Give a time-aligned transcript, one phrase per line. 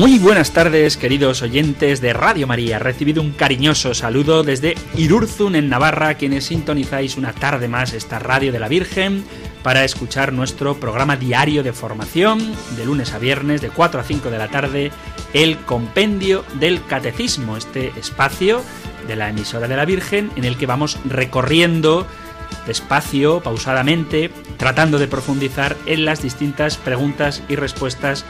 [0.00, 2.78] Muy buenas tardes, queridos oyentes de Radio María.
[2.78, 8.50] Recibido un cariñoso saludo desde Irurzun, en Navarra, quienes sintonizáis una tarde más esta Radio
[8.50, 9.22] de la Virgen
[9.62, 12.40] para escuchar nuestro programa diario de formación
[12.78, 14.90] de lunes a viernes de 4 a 5 de la tarde,
[15.34, 18.62] el Compendio del Catecismo, este espacio
[19.06, 22.06] de la emisora de la Virgen en el que vamos recorriendo
[22.66, 28.24] despacio, pausadamente, tratando de profundizar en las distintas preguntas y respuestas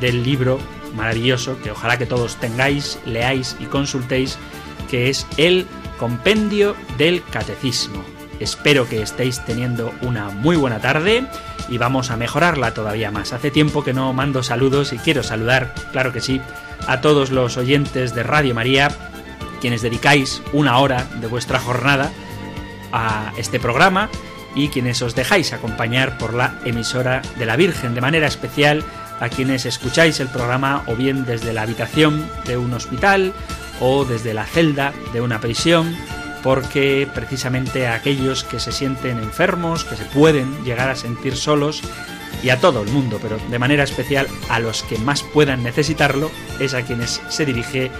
[0.00, 0.60] del libro
[0.96, 4.38] maravilloso que ojalá que todos tengáis, leáis y consultéis,
[4.90, 5.66] que es el
[5.98, 8.04] Compendio del Catecismo.
[8.40, 11.26] Espero que estéis teniendo una muy buena tarde
[11.68, 13.32] y vamos a mejorarla todavía más.
[13.32, 16.40] Hace tiempo que no mando saludos y quiero saludar, claro que sí,
[16.86, 18.90] a todos los oyentes de Radio María,
[19.60, 22.10] quienes dedicáis una hora de vuestra jornada
[22.92, 24.10] a este programa
[24.54, 28.84] y quienes os dejáis acompañar por la emisora de la Virgen de manera especial
[29.20, 33.32] a quienes escucháis el programa o bien desde la habitación de un hospital
[33.80, 35.96] o desde la celda de una prisión,
[36.42, 41.82] porque precisamente a aquellos que se sienten enfermos, que se pueden llegar a sentir solos,
[42.42, 46.30] y a todo el mundo, pero de manera especial a los que más puedan necesitarlo,
[46.60, 47.90] es a quienes se dirige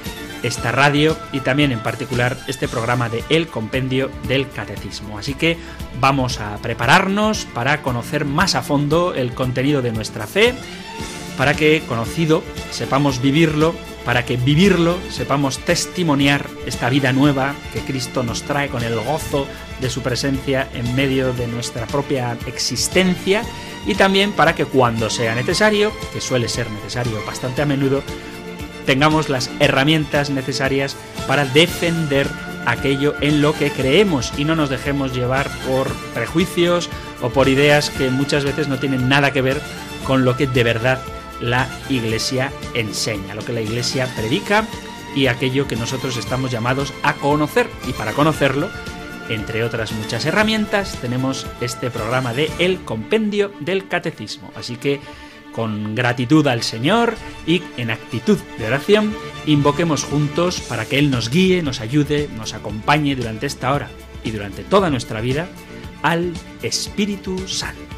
[0.42, 5.18] esta radio y también en particular este programa de El Compendio del Catecismo.
[5.18, 5.56] Así que
[6.00, 10.54] vamos a prepararnos para conocer más a fondo el contenido de nuestra fe,
[11.36, 13.74] para que conocido sepamos vivirlo,
[14.04, 19.46] para que vivirlo sepamos testimoniar esta vida nueva que Cristo nos trae con el gozo
[19.80, 23.42] de su presencia en medio de nuestra propia existencia
[23.86, 28.02] y también para que cuando sea necesario, que suele ser necesario bastante a menudo,
[28.84, 30.96] tengamos las herramientas necesarias
[31.26, 32.28] para defender
[32.66, 36.90] aquello en lo que creemos y no nos dejemos llevar por prejuicios
[37.22, 39.60] o por ideas que muchas veces no tienen nada que ver
[40.04, 41.00] con lo que de verdad
[41.40, 44.66] la Iglesia enseña, lo que la Iglesia predica
[45.14, 47.68] y aquello que nosotros estamos llamados a conocer.
[47.88, 48.68] Y para conocerlo,
[49.28, 54.52] entre otras muchas herramientas, tenemos este programa de El Compendio del Catecismo.
[54.56, 55.00] Así que
[55.52, 57.14] con gratitud al Señor
[57.46, 59.14] y en actitud de oración,
[59.46, 63.88] invoquemos juntos para que Él nos guíe, nos ayude, nos acompañe durante esta hora
[64.22, 65.48] y durante toda nuestra vida
[66.02, 67.95] al Espíritu Santo.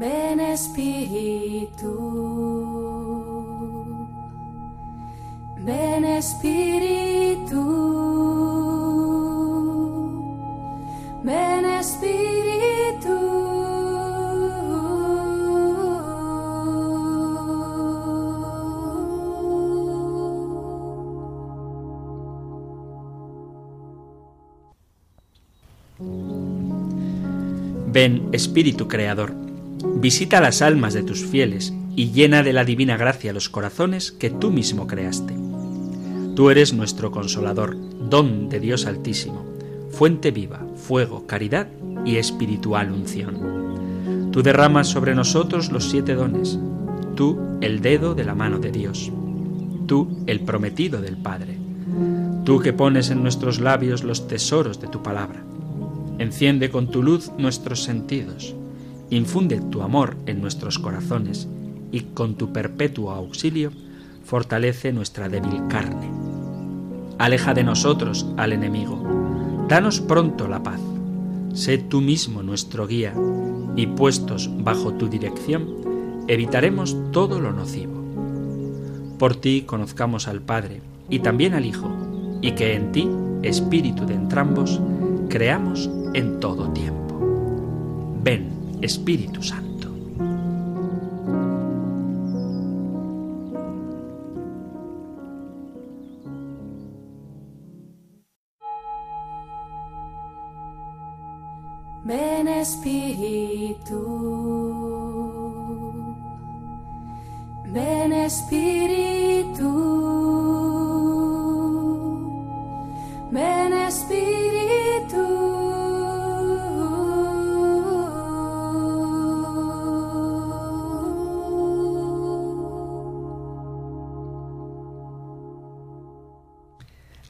[0.00, 1.92] Ven Espíritu,
[5.58, 7.60] ven Espíritu,
[11.22, 13.18] ven Espíritu.
[27.92, 29.49] Ven Espíritu Creador,
[29.84, 34.30] visita las almas de tus fieles y llena de la divina gracia los corazones que
[34.30, 35.34] tú mismo creaste.
[36.34, 37.76] Tú eres nuestro consolador,
[38.08, 39.44] don de Dios Altísimo,
[39.90, 41.68] fuente viva, fuego, caridad
[42.04, 44.30] y espiritual unción.
[44.32, 46.58] Tú derramas sobre nosotros los siete dones,
[47.16, 49.12] tú el dedo de la mano de Dios,
[49.86, 51.58] tú el prometido del Padre,
[52.44, 55.42] tú que pones en nuestros labios los tesoros de tu palabra.
[56.18, 58.54] Enciende con tu luz nuestros sentidos,
[59.10, 61.48] infunde tu amor en nuestros corazones
[61.92, 63.72] y con tu perpetuo auxilio
[64.24, 66.08] fortalece nuestra débil carne.
[67.18, 70.80] Aleja de nosotros al enemigo, danos pronto la paz.
[71.52, 73.14] Sé tú mismo nuestro guía
[73.76, 75.66] y puestos bajo tu dirección,
[76.28, 78.00] evitaremos todo lo nocivo.
[79.18, 81.90] Por ti conozcamos al Padre y también al Hijo,
[82.40, 83.08] y que en ti,
[83.42, 84.80] Espíritu de entrambos,
[85.28, 87.18] creamos en todo tiempo.
[88.22, 89.69] Ven, Espíritu Santo.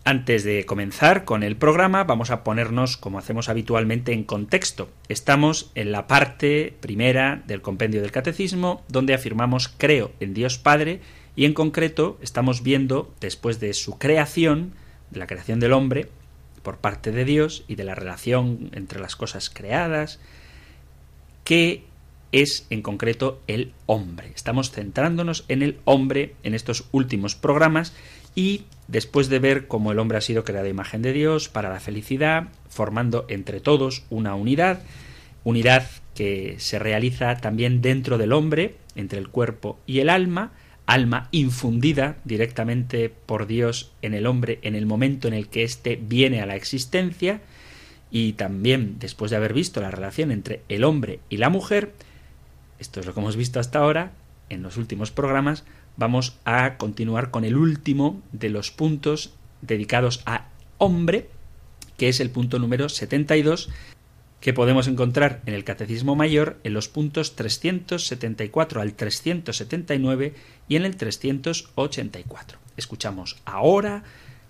[0.04, 4.88] Antes de comenzar con el programa, vamos a ponernos, como hacemos habitualmente, en contexto.
[5.08, 11.00] Estamos en la parte primera del compendio del Catecismo, donde afirmamos creo en Dios Padre,
[11.36, 14.72] y en concreto estamos viendo, después de su creación,
[15.10, 16.08] de la creación del hombre,
[16.62, 20.18] por parte de Dios y de la relación entre las cosas creadas,
[21.44, 21.84] qué
[22.32, 24.32] es en concreto el hombre.
[24.34, 27.92] Estamos centrándonos en el hombre en estos últimos programas
[28.34, 31.80] y después de ver cómo el hombre ha sido creado imagen de Dios para la
[31.80, 34.82] felicidad, formando entre todos una unidad,
[35.44, 40.52] unidad que se realiza también dentro del hombre, entre el cuerpo y el alma,
[40.86, 45.98] alma infundida directamente por Dios en el hombre en el momento en el que éste
[46.00, 47.40] viene a la existencia,
[48.10, 51.92] y también después de haber visto la relación entre el hombre y la mujer,
[52.80, 54.12] esto es lo que hemos visto hasta ahora
[54.48, 55.64] en los últimos programas,
[55.96, 60.48] vamos a continuar con el último de los puntos dedicados a
[60.78, 61.28] hombre,
[61.96, 63.68] que es el punto número 72,
[64.40, 70.34] que podemos encontrar en el Catecismo Mayor en los puntos 374 al 379
[70.68, 72.58] y en el 384.
[72.76, 74.02] Escuchamos ahora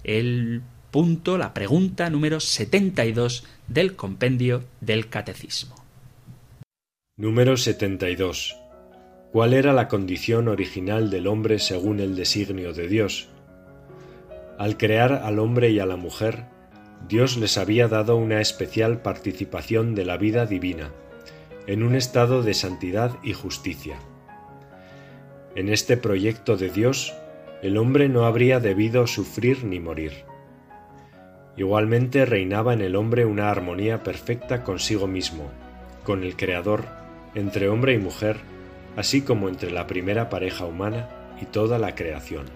[0.04, 5.74] el punto, la pregunta número 72 del compendio del Catecismo.
[7.16, 8.59] Número 72.
[9.32, 13.28] ¿Cuál era la condición original del hombre según el designio de Dios?
[14.58, 16.46] Al crear al hombre y a la mujer,
[17.08, 20.90] Dios les había dado una especial participación de la vida divina,
[21.68, 24.00] en un estado de santidad y justicia.
[25.54, 27.14] En este proyecto de Dios,
[27.62, 30.24] el hombre no habría debido sufrir ni morir.
[31.56, 35.52] Igualmente reinaba en el hombre una armonía perfecta consigo mismo,
[36.02, 36.84] con el Creador,
[37.36, 38.38] entre hombre y mujer,
[38.96, 41.08] así como entre la primera pareja humana
[41.40, 42.46] y toda la creación.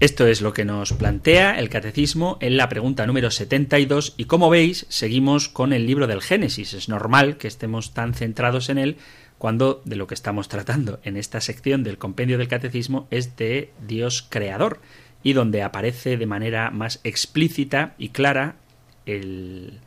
[0.00, 4.48] Esto es lo que nos plantea el Catecismo en la pregunta número 72 y como
[4.48, 6.72] veis seguimos con el libro del Génesis.
[6.72, 8.96] Es normal que estemos tan centrados en él
[9.36, 13.72] cuando de lo que estamos tratando en esta sección del compendio del Catecismo es de
[13.86, 14.80] Dios creador
[15.22, 18.56] y donde aparece de manera más explícita y clara
[19.04, 19.80] el,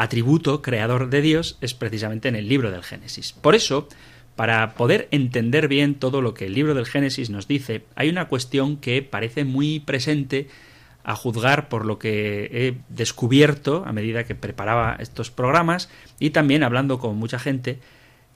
[0.00, 3.32] atributo creador de Dios es precisamente en el libro del Génesis.
[3.34, 3.86] Por eso,
[4.34, 8.26] para poder entender bien todo lo que el libro del Génesis nos dice, hay una
[8.26, 10.48] cuestión que parece muy presente
[11.04, 16.62] a juzgar por lo que he descubierto a medida que preparaba estos programas y también
[16.62, 17.78] hablando con mucha gente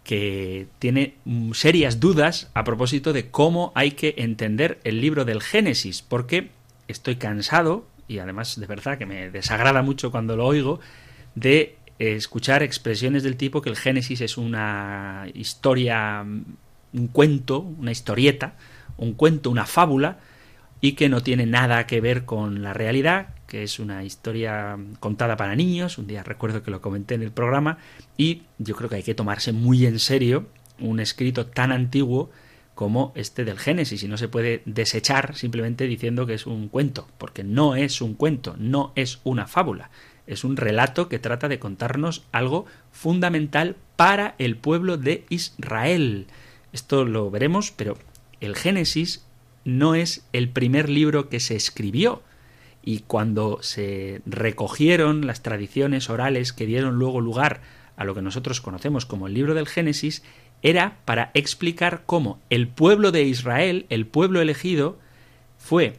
[0.02, 1.14] que tiene
[1.54, 6.50] serias dudas a propósito de cómo hay que entender el libro del Génesis, porque
[6.88, 10.80] estoy cansado, y además de verdad que me desagrada mucho cuando lo oigo,
[11.34, 18.56] de escuchar expresiones del tipo que el Génesis es una historia, un cuento, una historieta,
[18.96, 20.18] un cuento, una fábula,
[20.80, 25.36] y que no tiene nada que ver con la realidad, que es una historia contada
[25.36, 27.78] para niños, un día recuerdo que lo comenté en el programa,
[28.16, 30.46] y yo creo que hay que tomarse muy en serio
[30.80, 32.30] un escrito tan antiguo
[32.74, 37.08] como este del Génesis y no se puede desechar simplemente diciendo que es un cuento,
[37.18, 39.90] porque no es un cuento, no es una fábula,
[40.26, 46.26] es un relato que trata de contarnos algo fundamental para el pueblo de Israel.
[46.72, 47.96] Esto lo veremos, pero
[48.40, 49.24] el Génesis
[49.64, 52.22] no es el primer libro que se escribió.
[52.82, 57.62] Y cuando se recogieron las tradiciones orales que dieron luego lugar
[57.96, 60.22] a lo que nosotros conocemos como el libro del Génesis,
[60.62, 64.98] era para explicar cómo el pueblo de Israel, el pueblo elegido,
[65.58, 65.98] fue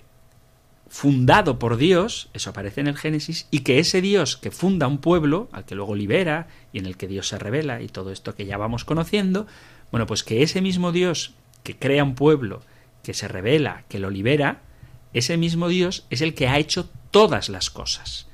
[0.87, 4.99] fundado por Dios, eso aparece en el Génesis, y que ese Dios que funda un
[4.99, 8.35] pueblo, al que luego libera, y en el que Dios se revela, y todo esto
[8.35, 9.47] que ya vamos conociendo,
[9.91, 12.61] bueno, pues que ese mismo Dios que crea un pueblo,
[13.03, 14.61] que se revela, que lo libera,
[15.13, 18.27] ese mismo Dios es el que ha hecho todas las cosas.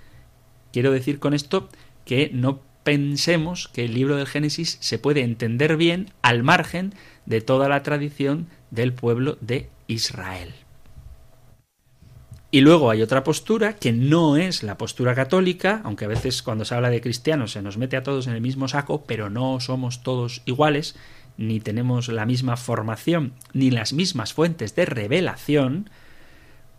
[0.73, 1.69] Quiero decir con esto
[2.05, 7.41] que no pensemos que el libro del Génesis se puede entender bien al margen de
[7.41, 10.53] toda la tradición del pueblo de Israel.
[12.53, 16.65] Y luego hay otra postura que no es la postura católica, aunque a veces cuando
[16.65, 19.61] se habla de cristianos se nos mete a todos en el mismo saco, pero no
[19.61, 20.97] somos todos iguales,
[21.37, 25.89] ni tenemos la misma formación, ni las mismas fuentes de revelación,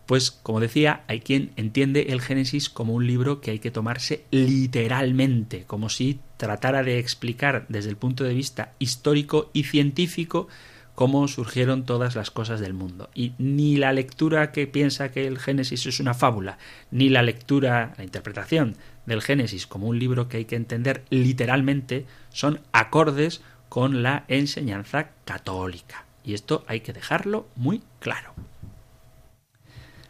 [0.05, 4.25] pues como decía, hay quien entiende el Génesis como un libro que hay que tomarse
[4.29, 10.47] literalmente, como si tratara de explicar desde el punto de vista histórico y científico
[10.95, 13.09] cómo surgieron todas las cosas del mundo.
[13.15, 16.57] Y ni la lectura que piensa que el Génesis es una fábula,
[16.91, 22.05] ni la lectura, la interpretación del Génesis como un libro que hay que entender literalmente,
[22.29, 26.05] son acordes con la enseñanza católica.
[26.23, 28.33] Y esto hay que dejarlo muy claro.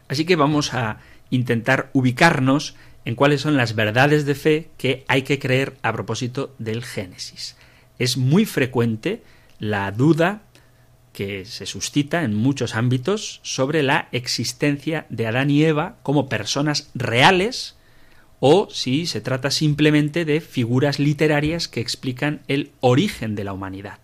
[0.09, 0.99] Así que vamos a
[1.29, 2.75] intentar ubicarnos
[3.05, 7.57] en cuáles son las verdades de fe que hay que creer a propósito del Génesis.
[7.99, 9.23] Es muy frecuente
[9.59, 10.41] la duda
[11.13, 16.89] que se suscita en muchos ámbitos sobre la existencia de Adán y Eva como personas
[16.96, 17.75] reales
[18.39, 24.00] o si se trata simplemente de figuras literarias que explican el origen de la humanidad.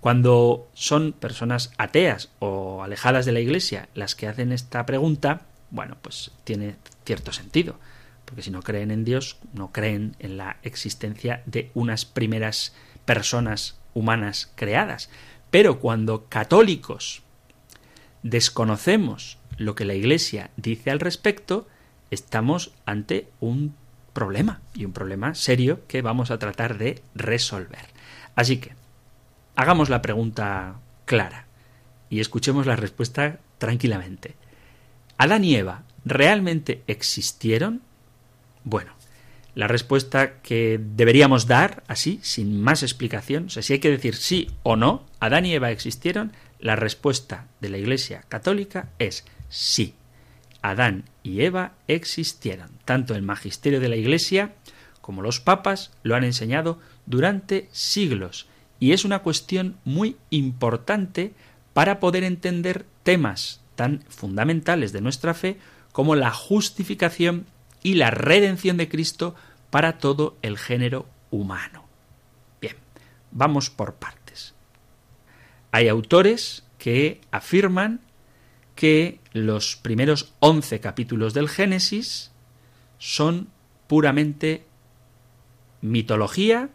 [0.00, 5.96] Cuando son personas ateas o alejadas de la Iglesia las que hacen esta pregunta, bueno,
[6.00, 7.78] pues tiene cierto sentido,
[8.24, 13.76] porque si no creen en Dios, no creen en la existencia de unas primeras personas
[13.94, 15.10] humanas creadas.
[15.50, 17.22] Pero cuando católicos
[18.22, 21.66] desconocemos lo que la Iglesia dice al respecto,
[22.10, 23.74] estamos ante un
[24.12, 27.86] problema, y un problema serio que vamos a tratar de resolver.
[28.34, 28.72] Así que,
[29.56, 31.46] hagamos la pregunta clara
[32.10, 34.34] y escuchemos la respuesta tranquilamente.
[35.18, 37.82] ¿Adán y Eva realmente existieron?
[38.64, 38.92] Bueno,
[39.56, 44.14] la respuesta que deberíamos dar, así, sin más explicación, o sea, si hay que decir
[44.14, 49.94] sí o no, Adán y Eva existieron, la respuesta de la Iglesia Católica es sí.
[50.60, 52.68] Adán y Eva existieron.
[52.84, 54.52] Tanto el magisterio de la Iglesia
[55.00, 58.48] como los papas lo han enseñado durante siglos.
[58.78, 61.32] Y es una cuestión muy importante
[61.72, 65.56] para poder entender temas tan fundamentales de nuestra fe
[65.92, 67.46] como la justificación
[67.82, 69.36] y la redención de Cristo
[69.70, 71.84] para todo el género humano.
[72.60, 72.76] Bien,
[73.30, 74.54] vamos por partes.
[75.72, 78.00] Hay autores que afirman
[78.74, 82.30] que los primeros once capítulos del Génesis
[82.98, 83.48] son
[83.86, 84.64] puramente
[85.80, 86.70] mitología,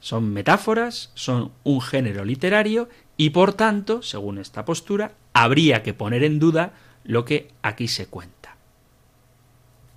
[0.00, 6.24] son metáforas, son un género literario y por tanto, según esta postura, habría que poner
[6.24, 6.72] en duda
[7.04, 8.56] lo que aquí se cuenta.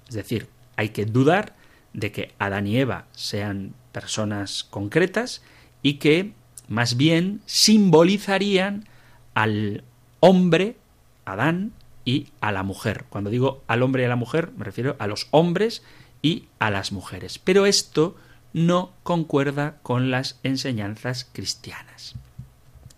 [0.08, 1.56] Es decir, hay que dudar
[1.94, 5.42] de que Adán y Eva sean personas concretas
[5.82, 6.34] y que
[6.68, 8.88] más bien simbolizarían
[9.34, 9.84] al
[10.20, 10.78] hombre,
[11.26, 11.74] Adán,
[12.06, 13.06] y a la mujer.
[13.10, 15.84] Cuando digo al hombre y a la mujer, me refiero a los hombres
[16.22, 17.40] y a las mujeres.
[17.40, 18.16] Pero esto
[18.54, 22.16] no concuerda con las enseñanzas cristianas.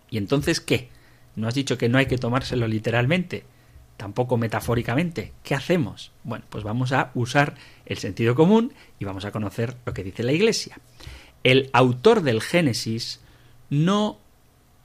[0.10, 0.90] ¿Y entonces qué?
[1.36, 3.46] ¿No has dicho que no hay que tomárselo literalmente?
[3.98, 5.34] Tampoco metafóricamente.
[5.44, 6.12] ¿Qué hacemos?
[6.24, 10.24] Bueno, pues vamos a usar el sentido común y vamos a conocer lo que dice
[10.24, 10.80] la Iglesia.
[11.44, 13.22] El autor del Génesis
[13.70, 14.20] no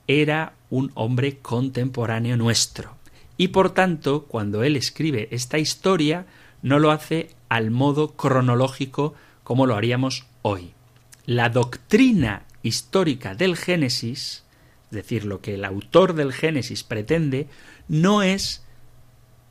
[0.07, 2.95] era un hombre contemporáneo nuestro.
[3.37, 6.25] Y por tanto, cuando él escribe esta historia,
[6.61, 9.13] no lo hace al modo cronológico
[9.43, 10.73] como lo haríamos hoy.
[11.25, 14.43] La doctrina histórica del Génesis,
[14.85, 17.47] es decir, lo que el autor del Génesis pretende,
[17.87, 18.63] no es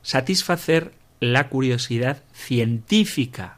[0.01, 3.57] satisfacer la curiosidad científica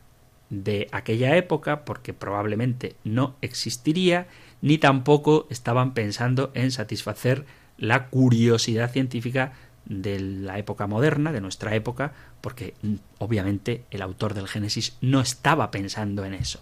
[0.50, 4.28] de aquella época, porque probablemente no existiría,
[4.62, 7.46] ni tampoco estaban pensando en satisfacer
[7.78, 9.54] la curiosidad científica
[9.86, 15.20] de la época moderna, de nuestra época, porque mm, obviamente el autor del Génesis no
[15.20, 16.62] estaba pensando en eso.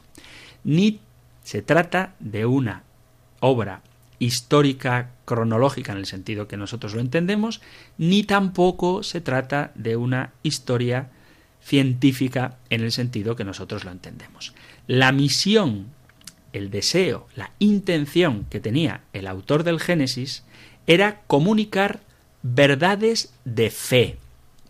[0.64, 1.02] Ni
[1.44, 2.84] se trata de una
[3.40, 3.82] obra
[4.22, 7.60] histórica cronológica en el sentido que nosotros lo entendemos,
[7.98, 11.10] ni tampoco se trata de una historia
[11.64, 14.54] científica en el sentido que nosotros lo entendemos.
[14.86, 15.88] La misión,
[16.54, 20.44] el deseo, la intención que tenía el autor del Génesis
[20.86, 22.02] era comunicar
[22.44, 24.18] verdades de fe.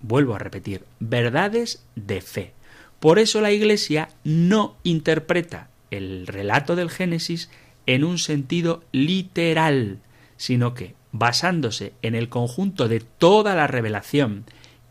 [0.01, 2.53] Vuelvo a repetir, verdades de fe.
[3.01, 7.49] Por eso la Iglesia no interpreta el relato del Génesis
[7.85, 9.99] en un sentido literal,
[10.37, 14.45] sino que, basándose en el conjunto de toda la revelación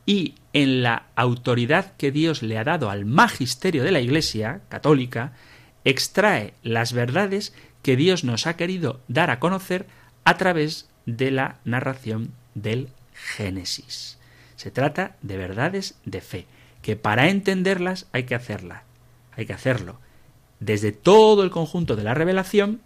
[0.07, 5.33] y en la autoridad que Dios le ha dado al magisterio de la Iglesia católica,
[5.85, 9.87] extrae las verdades que Dios nos ha querido dar a conocer
[10.25, 14.19] a través de la narración del Génesis.
[14.57, 16.47] Se trata de verdades de fe,
[16.83, 18.85] que para entenderlas hay que hacerla,
[19.37, 19.99] hay que hacerlo
[20.61, 22.81] desde todo el conjunto de la revelación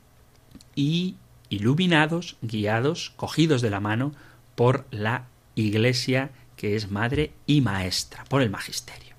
[0.75, 1.16] y
[1.49, 4.12] iluminados, guiados, cogidos de la mano
[4.54, 9.14] por la Iglesia que es madre y maestra, por el magisterio.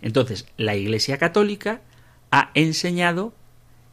[0.00, 1.80] Entonces, la Iglesia católica
[2.30, 3.32] ha enseñado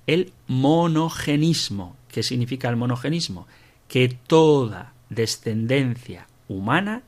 [0.08, 1.96] el monogenismo.
[2.08, 3.48] ¿Qué significa el monogenismo?
[3.88, 7.04] Que toda descendencia humana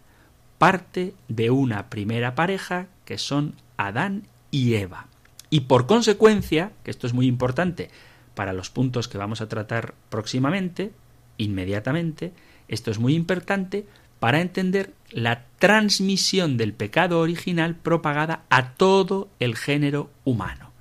[0.58, 5.08] parte de una primera pareja que son Adán y Eva.
[5.56, 7.90] Y por consecuencia, que esto es muy importante
[8.34, 10.92] para los puntos que vamos a tratar próximamente,
[11.38, 12.34] inmediatamente,
[12.68, 13.86] Esto es muy importante
[14.20, 20.72] para entender la transmisión del pecado original propagada a todo el género humano.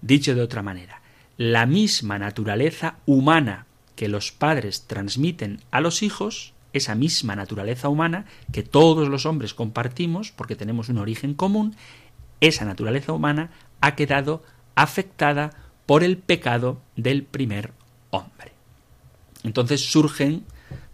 [0.00, 1.02] Dicho de otra manera,
[1.36, 8.26] la misma naturaleza humana que los padres transmiten a los hijos, esa misma naturaleza humana
[8.52, 11.74] que todos los hombres compartimos porque tenemos un origen común,
[12.40, 14.42] esa naturaleza humana ha quedado
[14.74, 15.50] afectada
[15.86, 17.72] por el pecado del primer
[18.10, 18.52] hombre.
[19.42, 20.44] Entonces surgen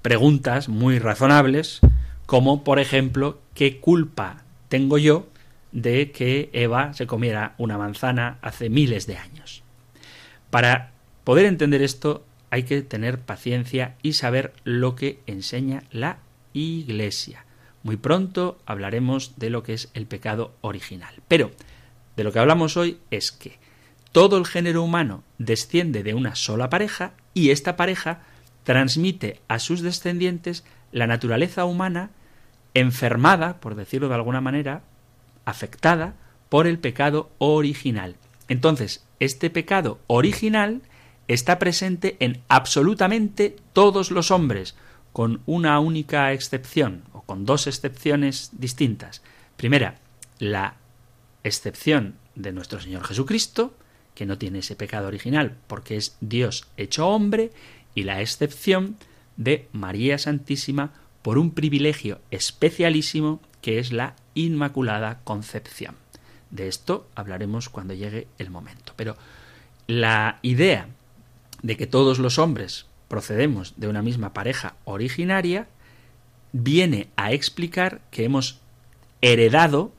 [0.03, 1.81] preguntas muy razonables,
[2.27, 5.29] como por ejemplo, ¿qué culpa tengo yo
[5.73, 9.63] de que Eva se comiera una manzana hace miles de años?
[10.51, 10.93] Para
[11.25, 16.19] poder entender esto hay que tener paciencia y saber lo que enseña la
[16.53, 17.45] Iglesia.
[17.83, 21.15] Muy pronto hablaremos de lo que es el pecado original.
[21.29, 21.51] Pero
[22.17, 23.59] de lo que hablamos hoy es que
[24.13, 28.23] todo el género humano desciende de una sola pareja y esta pareja
[28.65, 32.11] transmite a sus descendientes la naturaleza humana
[32.75, 34.83] enfermada, por decirlo de alguna manera,
[35.45, 36.15] afectada
[36.49, 38.17] por el pecado original.
[38.49, 40.83] Entonces, este pecado original
[41.29, 44.75] está presente en absolutamente todos los hombres,
[45.13, 49.23] con una única excepción, o con dos excepciones distintas.
[49.57, 49.97] Primera,
[50.39, 50.77] la
[51.47, 53.75] excepción de nuestro Señor Jesucristo,
[54.15, 57.53] que no tiene ese pecado original porque es Dios hecho hombre,
[57.95, 58.97] y la excepción
[59.37, 65.97] de María Santísima por un privilegio especialísimo que es la Inmaculada Concepción.
[66.51, 68.93] De esto hablaremos cuando llegue el momento.
[68.97, 69.17] Pero
[69.87, 70.89] la idea
[71.63, 75.67] de que todos los hombres procedemos de una misma pareja originaria
[76.53, 78.61] viene a explicar que hemos
[79.21, 79.93] heredado,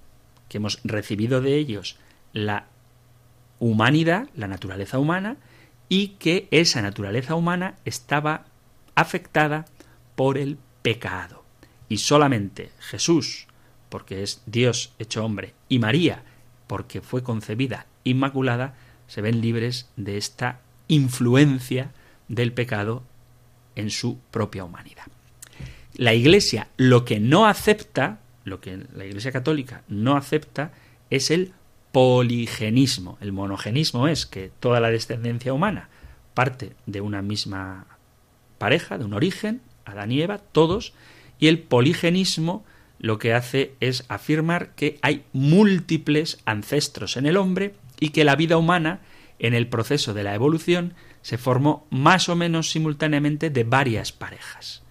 [0.50, 1.98] que hemos recibido de ellos
[2.34, 2.68] la
[3.60, 5.38] humanidad, la naturaleza humana,
[5.90, 8.46] y que esa naturaleza humana estaba
[8.96, 9.66] afectada
[10.16, 11.44] por el pecado.
[11.90, 13.48] Y solamente Jesús,
[13.90, 16.24] porque es Dios hecho hombre, y María,
[16.68, 18.76] porque fue concebida inmaculada,
[19.08, 21.92] se ven libres de esta influencia
[22.28, 23.04] del pecado
[23.76, 25.06] en su propia humanidad.
[25.94, 30.72] La Iglesia lo que no acepta, lo que la Iglesia católica no acepta,
[31.10, 31.54] es el
[31.92, 33.18] poligenismo.
[33.22, 35.90] El monogenismo es que toda la descendencia humana
[36.34, 37.88] parte de una misma
[38.58, 40.94] pareja, de un origen, Adán y Eva, todos,
[41.40, 42.64] y el poligenismo
[43.00, 48.36] lo que hace es afirmar que hay múltiples ancestros en el hombre y que la
[48.36, 49.02] vida humana,
[49.40, 54.84] en el proceso de la evolución, se formó más o menos simultáneamente de varias parejas.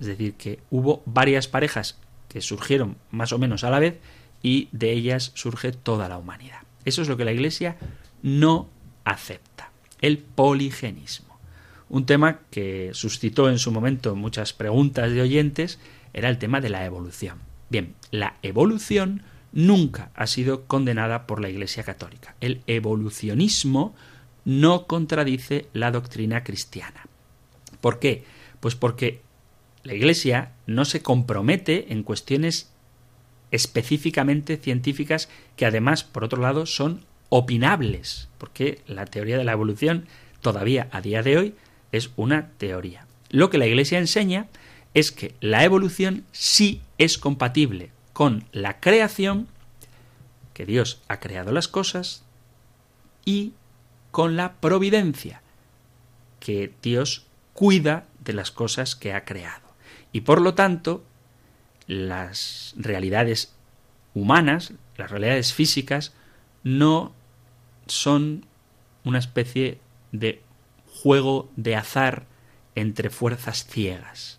[0.00, 1.98] Es decir, que hubo varias parejas
[2.32, 3.98] que surgieron más o menos a la vez
[4.42, 6.60] y de ellas surge toda la humanidad.
[6.84, 7.76] Eso es lo que la Iglesia
[8.22, 8.68] no
[9.04, 11.38] acepta, el poligenismo.
[11.88, 15.78] Un tema que suscitó en su momento muchas preguntas de oyentes
[16.14, 17.38] era el tema de la evolución.
[17.68, 22.34] Bien, la evolución nunca ha sido condenada por la Iglesia Católica.
[22.40, 23.94] El evolucionismo
[24.44, 27.06] no contradice la doctrina cristiana.
[27.80, 28.24] ¿Por qué?
[28.60, 29.20] Pues porque
[29.84, 32.70] la Iglesia no se compromete en cuestiones
[33.50, 40.06] específicamente científicas que además, por otro lado, son opinables, porque la teoría de la evolución
[40.40, 41.54] todavía a día de hoy
[41.92, 43.06] es una teoría.
[43.30, 44.48] Lo que la Iglesia enseña
[44.94, 49.48] es que la evolución sí es compatible con la creación,
[50.54, 52.24] que Dios ha creado las cosas,
[53.24, 53.52] y
[54.10, 55.42] con la providencia,
[56.40, 59.61] que Dios cuida de las cosas que ha creado.
[60.12, 61.04] Y por lo tanto,
[61.86, 63.54] las realidades
[64.14, 66.12] humanas, las realidades físicas,
[66.62, 67.12] no
[67.86, 68.46] son
[69.04, 69.78] una especie
[70.12, 70.42] de
[70.86, 72.26] juego de azar
[72.74, 74.38] entre fuerzas ciegas.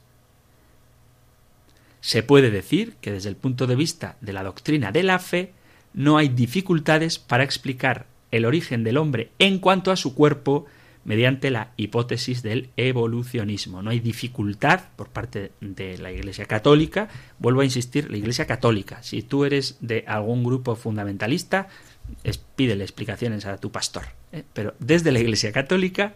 [2.02, 5.54] Se puede decir que desde el punto de vista de la doctrina de la fe
[5.94, 10.66] no hay dificultades para explicar el origen del hombre en cuanto a su cuerpo
[11.06, 13.82] mediante la hipótesis del evolucionismo.
[13.82, 17.10] No hay dificultad por parte de la Iglesia Católica.
[17.40, 19.04] Vuelvo a insistir, la Iglesia Católica.
[19.04, 21.68] Si tú eres de algún grupo fundamentalista,
[22.56, 24.04] pídele explicaciones a tu pastor.
[24.32, 24.44] ¿eh?
[24.54, 26.16] Pero desde la Iglesia Católica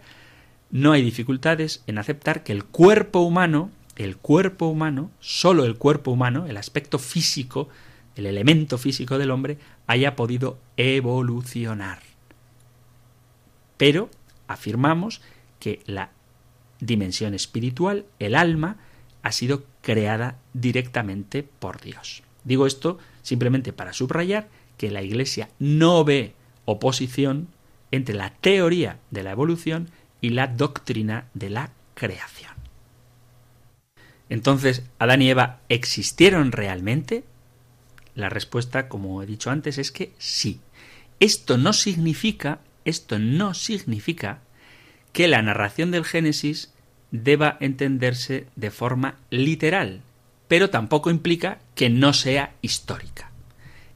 [0.72, 6.12] no hay dificultades en aceptar que el cuerpo humano, el cuerpo humano, solo el cuerpo
[6.12, 7.68] humano, el aspecto físico,
[8.16, 12.00] el elemento físico del hombre, haya podido evolucionar.
[13.78, 14.10] Pero
[14.48, 15.22] afirmamos
[15.60, 16.12] que la
[16.80, 18.78] dimensión espiritual, el alma,
[19.24, 22.24] ha sido creada directamente por Dios.
[22.44, 26.34] Digo esto simplemente para subrayar que la Iglesia no ve
[26.66, 27.48] oposición
[27.92, 29.90] entre la teoría de la evolución
[30.22, 32.52] y la doctrina de la creación.
[34.30, 37.24] Entonces, ¿Adán y Eva existieron realmente?
[38.14, 40.60] La respuesta, como he dicho antes, es que sí.
[41.20, 44.40] Esto no significa, esto no significa
[45.12, 46.74] que la narración del Génesis
[47.12, 50.02] deba entenderse de forma literal,
[50.48, 53.32] pero tampoco implica que no sea histórica.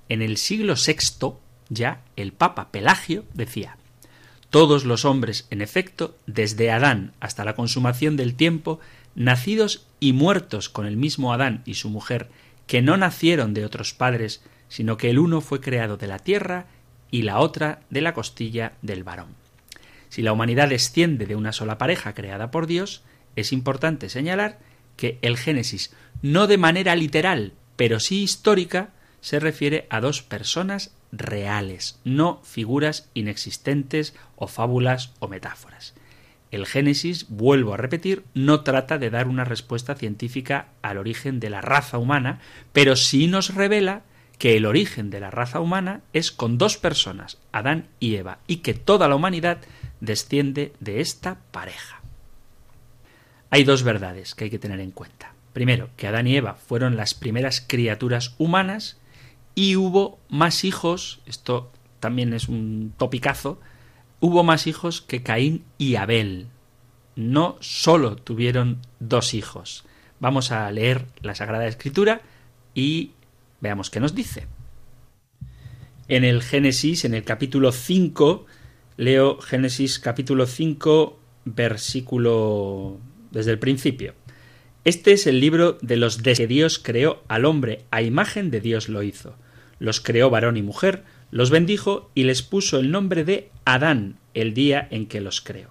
[0.09, 1.35] En el siglo VI,
[1.69, 3.77] ya el Papa Pelagio decía
[4.49, 8.81] Todos los hombres, en efecto, desde Adán hasta la consumación del tiempo,
[9.15, 12.29] nacidos y muertos con el mismo Adán y su mujer,
[12.67, 16.65] que no nacieron de otros padres, sino que el uno fue creado de la tierra
[17.11, 19.35] y la otra de la costilla del varón.
[20.09, 23.03] Si la humanidad desciende de una sola pareja creada por Dios,
[23.35, 24.59] es importante señalar
[24.97, 28.89] que el Génesis, no de manera literal, pero sí histórica,
[29.21, 35.93] se refiere a dos personas reales, no figuras inexistentes o fábulas o metáforas.
[36.51, 41.49] El Génesis, vuelvo a repetir, no trata de dar una respuesta científica al origen de
[41.49, 42.41] la raza humana,
[42.73, 44.01] pero sí nos revela
[44.41, 48.57] que el origen de la raza humana es con dos personas, Adán y Eva, y
[48.57, 49.59] que toda la humanidad
[49.99, 52.01] desciende de esta pareja.
[53.51, 55.35] Hay dos verdades que hay que tener en cuenta.
[55.53, 58.97] Primero, que Adán y Eva fueron las primeras criaturas humanas
[59.53, 63.59] y hubo más hijos, esto también es un topicazo,
[64.21, 66.47] hubo más hijos que Caín y Abel.
[67.15, 69.85] No solo tuvieron dos hijos.
[70.19, 72.23] Vamos a leer la Sagrada Escritura
[72.73, 73.11] y
[73.61, 74.47] veamos qué nos dice.
[76.07, 78.45] En el Génesis, en el capítulo 5,
[78.97, 82.99] leo Génesis capítulo 5, versículo
[83.31, 84.13] desde el principio.
[84.83, 88.61] Este es el libro de los de que Dios creó al hombre, a imagen de
[88.61, 89.35] Dios lo hizo.
[89.79, 94.53] Los creó varón y mujer, los bendijo y les puso el nombre de Adán el
[94.53, 95.69] día en que los creó.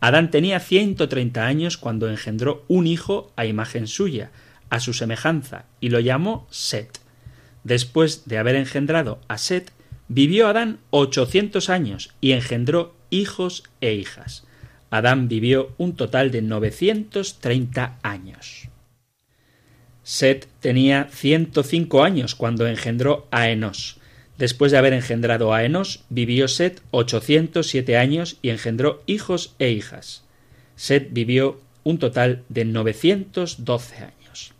[0.00, 4.30] Adán tenía ciento treinta años cuando engendró un hijo a imagen suya,
[4.68, 7.00] a su semejanza, y lo llamó Set.
[7.66, 9.72] Después de haber engendrado a Set,
[10.06, 14.46] vivió Adán ochocientos años y engendró hijos e hijas.
[14.88, 18.68] Adán vivió un total de 930 años.
[20.04, 23.98] Set tenía 105 años cuando engendró a Enos.
[24.38, 30.22] Después de haber engendrado a Enos, vivió Set 807 años y engendró hijos e hijas.
[30.76, 34.52] Set vivió un total de 912 años.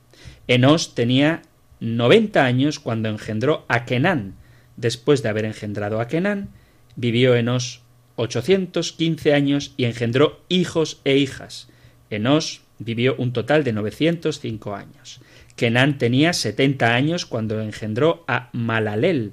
[0.48, 1.42] Enos tenía
[1.80, 4.34] 90 años cuando engendró a Kenán.
[4.76, 6.50] Después de haber engendrado a Kenán,
[6.96, 7.82] vivió Enos
[8.16, 11.68] 815 años y engendró hijos e hijas.
[12.10, 15.20] Enos vivió un total de 905 años.
[15.54, 19.32] Kenán tenía 70 años cuando engendró a Malalel.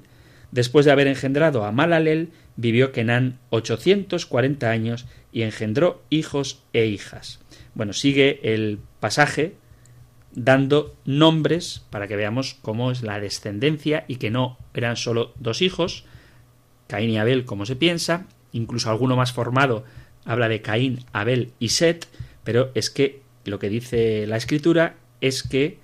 [0.50, 7.40] Después de haber engendrado a Malalel, vivió Kenán 840 años y engendró hijos e hijas.
[7.74, 9.54] Bueno, sigue el pasaje
[10.34, 15.62] dando nombres para que veamos cómo es la descendencia y que no eran solo dos
[15.62, 16.04] hijos,
[16.86, 19.84] Caín y Abel como se piensa, incluso alguno más formado
[20.24, 22.08] habla de Caín, Abel y Set,
[22.44, 25.78] pero es que lo que dice la escritura es que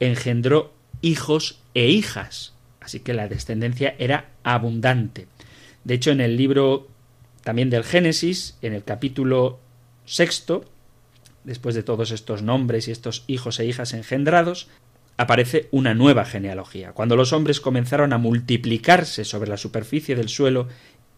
[0.00, 5.26] engendró hijos e hijas, así que la descendencia era abundante.
[5.84, 6.88] De hecho, en el libro
[7.42, 9.60] también del Génesis, en el capítulo
[10.06, 10.64] sexto,
[11.44, 14.68] después de todos estos nombres y estos hijos e hijas engendrados,
[15.16, 16.92] aparece una nueva genealogía.
[16.92, 20.68] Cuando los hombres comenzaron a multiplicarse sobre la superficie del suelo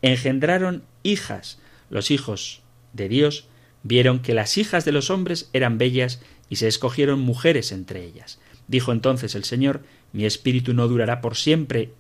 [0.03, 1.59] engendraron hijas.
[1.89, 2.63] Los hijos
[2.93, 3.49] de Dios
[3.83, 8.39] vieron que las hijas de los hombres eran bellas y se escogieron mujeres entre ellas.
[8.69, 11.93] Dijo entonces el Señor, mi espíritu no durará por siempre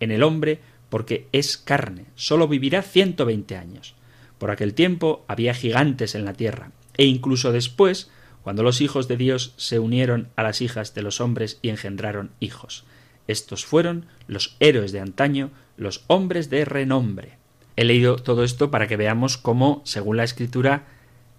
[0.00, 3.94] en el hombre, porque es carne, sólo vivirá ciento veinte años.
[4.38, 8.10] Por aquel tiempo había gigantes en la tierra, e incluso después,
[8.42, 12.32] cuando los hijos de Dios se unieron a las hijas de los hombres y engendraron
[12.40, 12.84] hijos.
[13.28, 17.38] Estos fueron los héroes de antaño, los hombres de renombre.
[17.76, 20.86] He leído todo esto para que veamos cómo, según la escritura,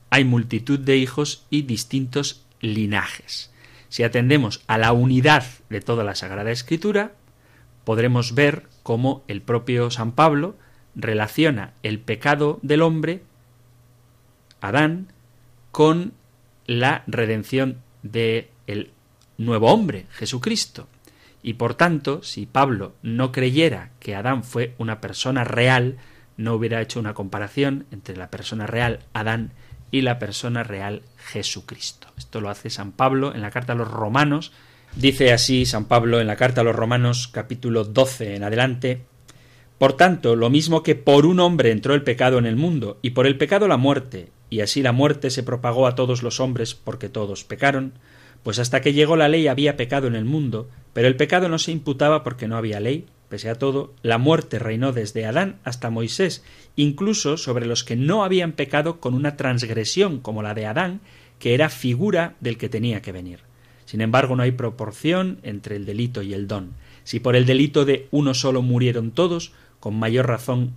[0.10, 3.52] hay multitud de hijos y distintos linajes.
[3.90, 7.14] Si atendemos a la unidad de toda la Sagrada Escritura,
[7.84, 10.56] podremos ver cómo el propio San Pablo
[10.96, 13.22] relaciona el pecado del hombre,
[14.62, 15.13] Adán,
[15.74, 16.14] con
[16.68, 18.92] la redención del
[19.40, 20.88] nuevo hombre, Jesucristo.
[21.42, 25.98] Y por tanto, si Pablo no creyera que Adán fue una persona real,
[26.38, 29.52] no hubiera hecho una comparación entre la persona real Adán
[29.90, 32.08] y la persona real Jesucristo.
[32.20, 34.52] Esto lo hace San Pablo en la carta a los romanos.
[34.96, 39.02] Dice así San Pablo en la carta a los romanos capítulo 12 en adelante.
[39.80, 43.10] Por tanto, lo mismo que por un hombre entró el pecado en el mundo, y
[43.10, 46.76] por el pecado la muerte, y así la muerte se propagó a todos los hombres
[46.76, 47.94] porque todos pecaron,
[48.44, 51.58] pues hasta que llegó la ley había pecado en el mundo, pero el pecado no
[51.58, 55.90] se imputaba porque no había ley, pese a todo, la muerte reinó desde Adán hasta
[55.90, 56.44] Moisés,
[56.76, 61.02] incluso sobre los que no habían pecado con una transgresión como la de Adán,
[61.40, 63.40] que era figura del que tenía que venir.
[63.86, 66.74] Sin embargo, no hay proporción entre el delito y el don.
[67.06, 70.76] Si por el delito de uno solo murieron todos, con mayor razón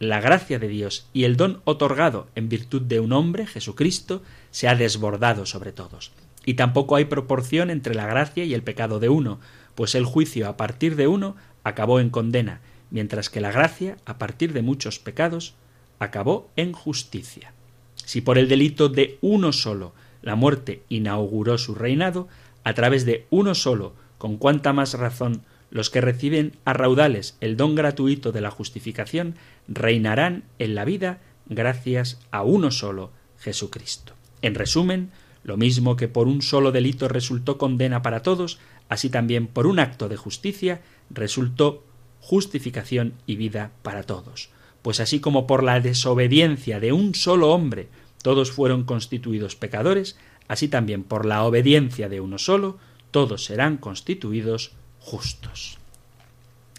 [0.00, 4.66] la gracia de Dios y el don otorgado en virtud de un hombre, Jesucristo, se
[4.66, 6.10] ha desbordado sobre todos.
[6.46, 9.40] Y tampoco hay proporción entre la gracia y el pecado de uno,
[9.74, 14.16] pues el juicio a partir de uno acabó en condena, mientras que la gracia, a
[14.16, 15.52] partir de muchos pecados,
[15.98, 17.52] acabó en justicia.
[17.94, 22.26] Si por el delito de uno solo la muerte inauguró su reinado,
[22.64, 27.56] a través de uno solo, con cuánta más razón los que reciben a raudales el
[27.56, 29.36] don gratuito de la justificación
[29.70, 34.12] reinarán en la vida gracias a uno solo, Jesucristo.
[34.42, 35.10] En resumen,
[35.42, 39.78] lo mismo que por un solo delito resultó condena para todos, así también por un
[39.78, 41.84] acto de justicia resultó
[42.20, 44.50] justificación y vida para todos.
[44.82, 47.88] Pues así como por la desobediencia de un solo hombre
[48.22, 52.78] todos fueron constituidos pecadores, así también por la obediencia de uno solo
[53.10, 55.78] todos serán constituidos justos.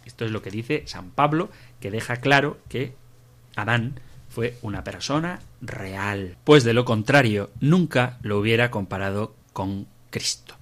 [0.05, 1.49] Esto es lo que dice San Pablo,
[1.81, 2.93] que deja claro que
[3.55, 10.55] Adán fue una persona real, pues de lo contrario nunca lo hubiera comparado con Cristo.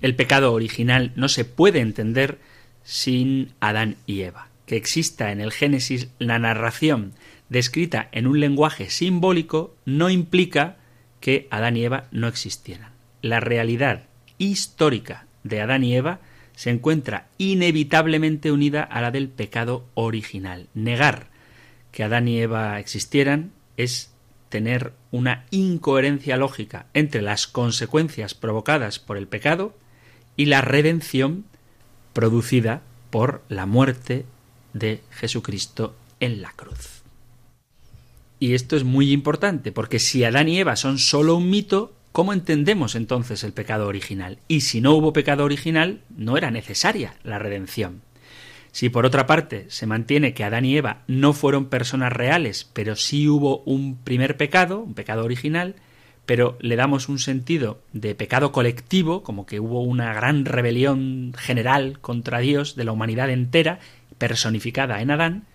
[0.00, 2.38] El pecado original no se puede entender
[2.82, 4.48] sin Adán y Eva.
[4.66, 7.12] Que exista en el Génesis la narración
[7.48, 10.76] descrita en un lenguaje simbólico no implica
[11.20, 12.92] que Adán y Eva no existieran.
[13.22, 14.04] La realidad
[14.38, 16.20] histórica de Adán y Eva
[16.54, 20.68] se encuentra inevitablemente unida a la del pecado original.
[20.74, 21.28] Negar
[21.90, 24.12] que Adán y Eva existieran es
[24.48, 29.76] tener una incoherencia lógica entre las consecuencias provocadas por el pecado
[30.36, 31.44] y la redención
[32.12, 34.24] producida por la muerte
[34.72, 37.02] de Jesucristo en la cruz.
[38.40, 42.32] Y esto es muy importante, porque si Adán y Eva son solo un mito, ¿cómo
[42.32, 44.38] entendemos entonces el pecado original?
[44.46, 48.02] Y si no hubo pecado original, no era necesaria la redención.
[48.70, 52.94] Si por otra parte se mantiene que Adán y Eva no fueron personas reales, pero
[52.94, 55.74] sí hubo un primer pecado, un pecado original,
[56.24, 61.98] pero le damos un sentido de pecado colectivo, como que hubo una gran rebelión general
[62.00, 63.80] contra Dios de la humanidad entera,
[64.18, 65.46] personificada en Adán,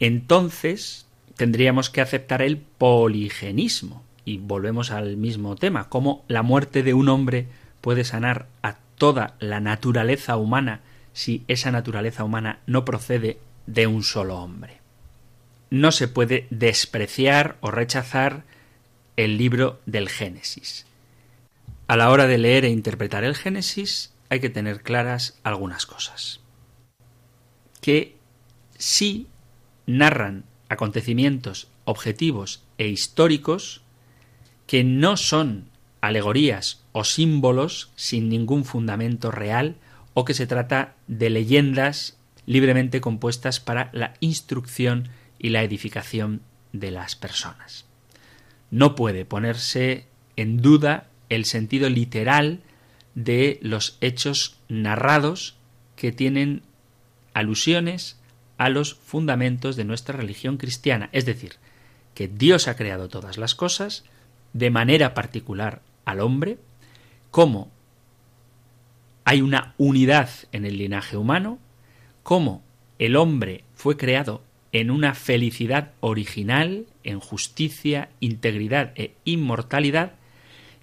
[0.00, 4.05] entonces tendríamos que aceptar el poligenismo.
[4.26, 7.46] Y volvemos al mismo tema, cómo la muerte de un hombre
[7.80, 10.80] puede sanar a toda la naturaleza humana
[11.14, 14.80] si esa naturaleza humana no procede de un solo hombre.
[15.70, 18.42] No se puede despreciar o rechazar
[19.16, 20.86] el libro del Génesis.
[21.86, 26.40] A la hora de leer e interpretar el Génesis hay que tener claras algunas cosas.
[27.80, 28.16] Que
[28.76, 29.28] sí
[29.86, 33.82] narran acontecimientos objetivos e históricos
[34.66, 35.68] que no son
[36.00, 39.76] alegorías o símbolos sin ningún fundamento real
[40.14, 46.90] o que se trata de leyendas libremente compuestas para la instrucción y la edificación de
[46.90, 47.86] las personas.
[48.70, 52.60] No puede ponerse en duda el sentido literal
[53.14, 55.56] de los hechos narrados
[55.96, 56.62] que tienen
[57.34, 58.18] alusiones
[58.58, 61.56] a los fundamentos de nuestra religión cristiana, es decir,
[62.14, 64.04] que Dios ha creado todas las cosas,
[64.56, 66.58] de manera particular al hombre,
[67.30, 67.70] cómo
[69.24, 71.58] hay una unidad en el linaje humano,
[72.22, 72.62] cómo
[72.98, 74.42] el hombre fue creado
[74.72, 80.12] en una felicidad original, en justicia, integridad e inmortalidad,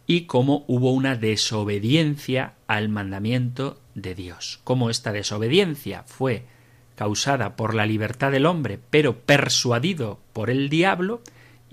[0.05, 4.59] y cómo hubo una desobediencia al mandamiento de Dios.
[4.63, 6.43] Cómo esta desobediencia fue
[6.95, 11.21] causada por la libertad del hombre, pero persuadido por el diablo,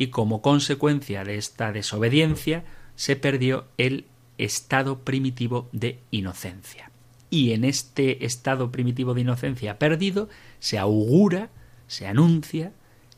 [0.01, 2.65] y como consecuencia de esta desobediencia
[2.97, 4.07] se perdió el
[4.39, 6.91] estado primitivo de inocencia.
[7.29, 11.51] Y en este estado primitivo de inocencia perdido se augura,
[11.87, 12.73] se anuncia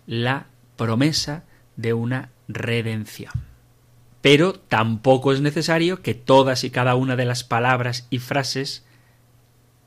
[0.09, 1.45] la promesa
[1.77, 3.33] de una redención.
[4.21, 8.85] Pero tampoco es necesario que todas y cada una de las palabras y frases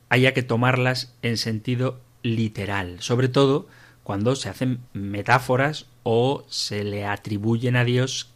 [0.08, 3.68] haya que tomarlas en sentido literal, sobre todo
[4.02, 8.30] cuando se hacen metáforas o se le atribuyen a Dios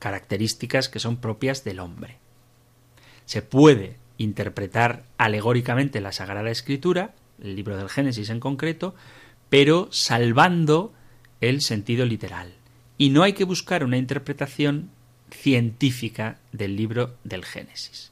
[0.00, 2.16] características que son propias del hombre.
[3.24, 8.96] Se puede interpretar alegóricamente la Sagrada Escritura, el libro del Génesis en concreto,
[9.48, 10.92] pero salvando
[11.40, 12.52] el sentido literal.
[12.98, 14.90] y no hay que buscar una interpretación
[15.30, 18.10] científica del libro del Génesis.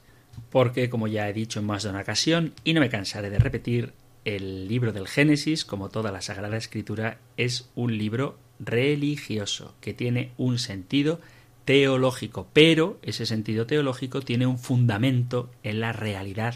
[0.51, 3.39] Porque, como ya he dicho en más de una ocasión, y no me cansaré de
[3.39, 9.95] repetir, el libro del Génesis, como toda la Sagrada Escritura, es un libro religioso, que
[9.95, 11.21] tiene un sentido
[11.65, 16.55] teológico, pero ese sentido teológico tiene un fundamento en la realidad,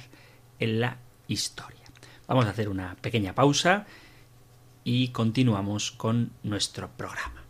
[0.58, 1.80] en la historia.
[2.26, 3.86] Vamos a hacer una pequeña pausa
[4.84, 7.42] y continuamos con nuestro programa.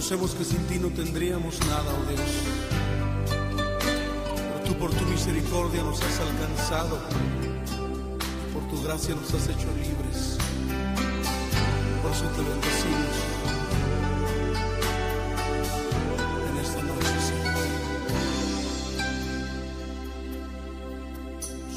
[0.00, 2.20] Reconocemos que sin ti no tendríamos nada, oh Dios.
[3.28, 6.98] Pero tú por tu misericordia nos has alcanzado,
[8.54, 10.38] por tu gracia nos has hecho libres.
[12.00, 13.14] Por eso te bendecimos.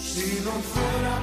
[0.02, 1.23] Si no fuera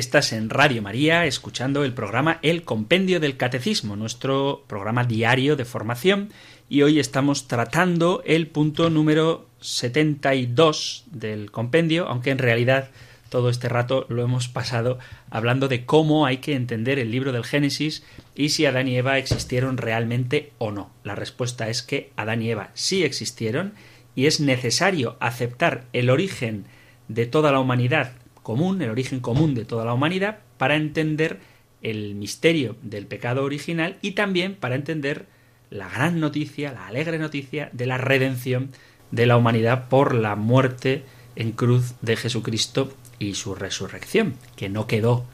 [0.00, 5.66] Estás en Radio María escuchando el programa El Compendio del Catecismo, nuestro programa diario de
[5.66, 6.32] formación,
[6.70, 12.88] y hoy estamos tratando el punto número 72 del compendio, aunque en realidad
[13.28, 14.98] todo este rato lo hemos pasado
[15.28, 18.02] hablando de cómo hay que entender el libro del Génesis
[18.34, 20.90] y si Adán y Eva existieron realmente o no.
[21.04, 23.74] La respuesta es que Adán y Eva sí existieron
[24.14, 26.64] y es necesario aceptar el origen
[27.08, 28.12] de toda la humanidad
[28.42, 31.40] común, el origen común de toda la humanidad, para entender
[31.82, 35.26] el misterio del pecado original y también para entender
[35.70, 38.70] la gran noticia, la alegre noticia de la redención
[39.10, 41.04] de la humanidad por la muerte
[41.36, 45.24] en cruz de Jesucristo y su resurrección, que no quedó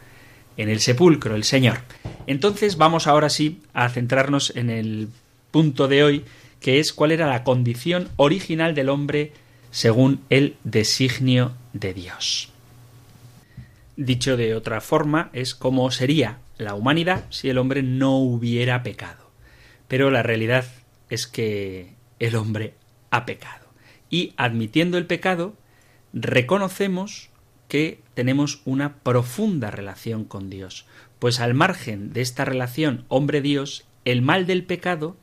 [0.57, 1.79] en el sepulcro el Señor.
[2.27, 5.09] Entonces vamos ahora sí a centrarnos en el
[5.51, 6.25] punto de hoy,
[6.61, 9.33] que es cuál era la condición original del hombre
[9.71, 12.51] según el designio de Dios.
[13.97, 19.31] Dicho de otra forma, es cómo sería la humanidad si el hombre no hubiera pecado.
[19.89, 20.67] Pero la realidad
[21.09, 22.75] es que el hombre
[23.11, 23.67] ha pecado.
[24.11, 25.55] Y admitiendo el pecado,
[26.13, 27.31] reconocemos
[27.69, 30.87] que tenemos una profunda relación con Dios,
[31.19, 35.17] pues al margen de esta relación hombre-Dios, el mal del pecado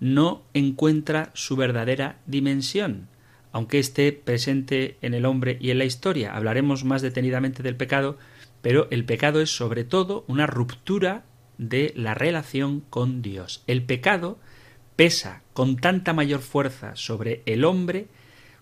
[0.00, 3.08] no encuentra su verdadera dimensión,
[3.54, 6.34] aunque esté presente en el hombre y en la historia.
[6.34, 8.18] Hablaremos más detenidamente del pecado,
[8.62, 11.22] pero el pecado es sobre todo una ruptura
[11.56, 13.62] de la relación con Dios.
[13.68, 14.40] El pecado
[14.96, 18.08] pesa con tanta mayor fuerza sobre el hombre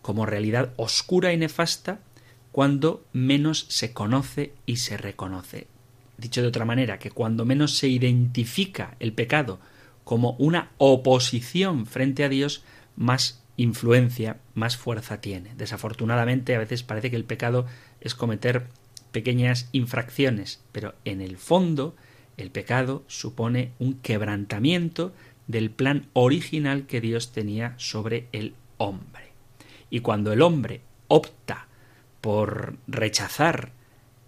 [0.02, 2.00] como realidad oscura y nefasta
[2.52, 5.68] cuando menos se conoce y se reconoce.
[6.18, 9.58] Dicho de otra manera, que cuando menos se identifica el pecado
[10.04, 12.62] como una oposición frente a Dios,
[12.94, 15.54] más influencia, más fuerza tiene.
[15.56, 17.66] Desafortunadamente, a veces parece que el pecado
[18.00, 18.66] es cometer
[19.12, 21.94] pequeñas infracciones, pero en el fondo
[22.36, 25.12] el pecado supone un quebrantamiento
[25.46, 29.32] del plan original que Dios tenía sobre el hombre.
[29.90, 31.68] Y cuando el hombre opta
[32.20, 33.72] por rechazar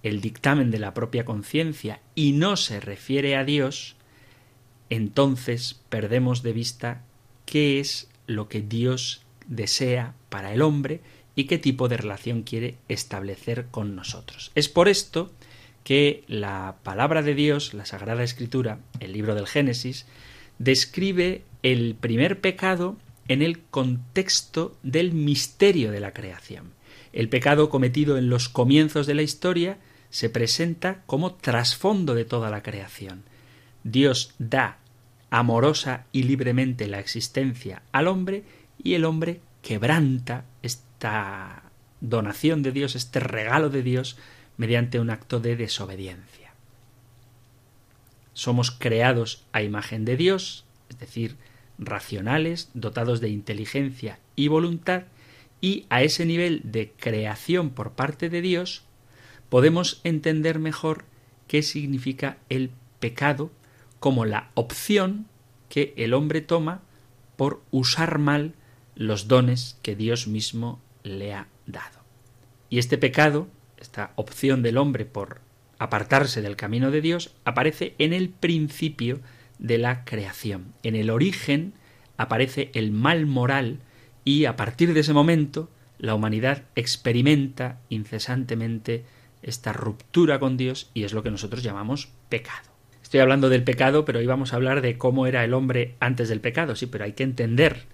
[0.02, 3.96] el dictamen de la propia conciencia y no se refiere a Dios,
[4.90, 7.02] entonces perdemos de vista
[7.46, 11.00] qué es lo que Dios desea para el hombre
[11.36, 14.52] y qué tipo de relación quiere establecer con nosotros.
[14.54, 15.32] Es por esto
[15.82, 20.06] que la palabra de Dios, la Sagrada Escritura, el libro del Génesis,
[20.58, 22.96] describe el primer pecado
[23.28, 26.72] en el contexto del misterio de la creación.
[27.12, 29.78] El pecado cometido en los comienzos de la historia
[30.10, 33.24] se presenta como trasfondo de toda la creación.
[33.82, 34.78] Dios da
[35.34, 38.44] amorosa y libremente la existencia al hombre
[38.80, 44.16] y el hombre quebranta esta donación de Dios, este regalo de Dios,
[44.56, 46.52] mediante un acto de desobediencia.
[48.32, 51.36] Somos creados a imagen de Dios, es decir,
[51.78, 55.02] racionales, dotados de inteligencia y voluntad,
[55.60, 58.84] y a ese nivel de creación por parte de Dios
[59.48, 61.06] podemos entender mejor
[61.48, 62.70] qué significa el
[63.00, 63.50] pecado
[64.04, 65.28] como la opción
[65.70, 66.82] que el hombre toma
[67.36, 68.52] por usar mal
[68.94, 72.00] los dones que Dios mismo le ha dado.
[72.68, 73.48] Y este pecado,
[73.78, 75.40] esta opción del hombre por
[75.78, 79.20] apartarse del camino de Dios, aparece en el principio
[79.58, 80.74] de la creación.
[80.82, 81.72] En el origen
[82.18, 83.78] aparece el mal moral
[84.22, 89.06] y a partir de ese momento la humanidad experimenta incesantemente
[89.40, 92.73] esta ruptura con Dios y es lo que nosotros llamamos pecado.
[93.14, 96.28] Estoy hablando del pecado, pero hoy vamos a hablar de cómo era el hombre antes
[96.28, 97.84] del pecado, sí, pero hay que entender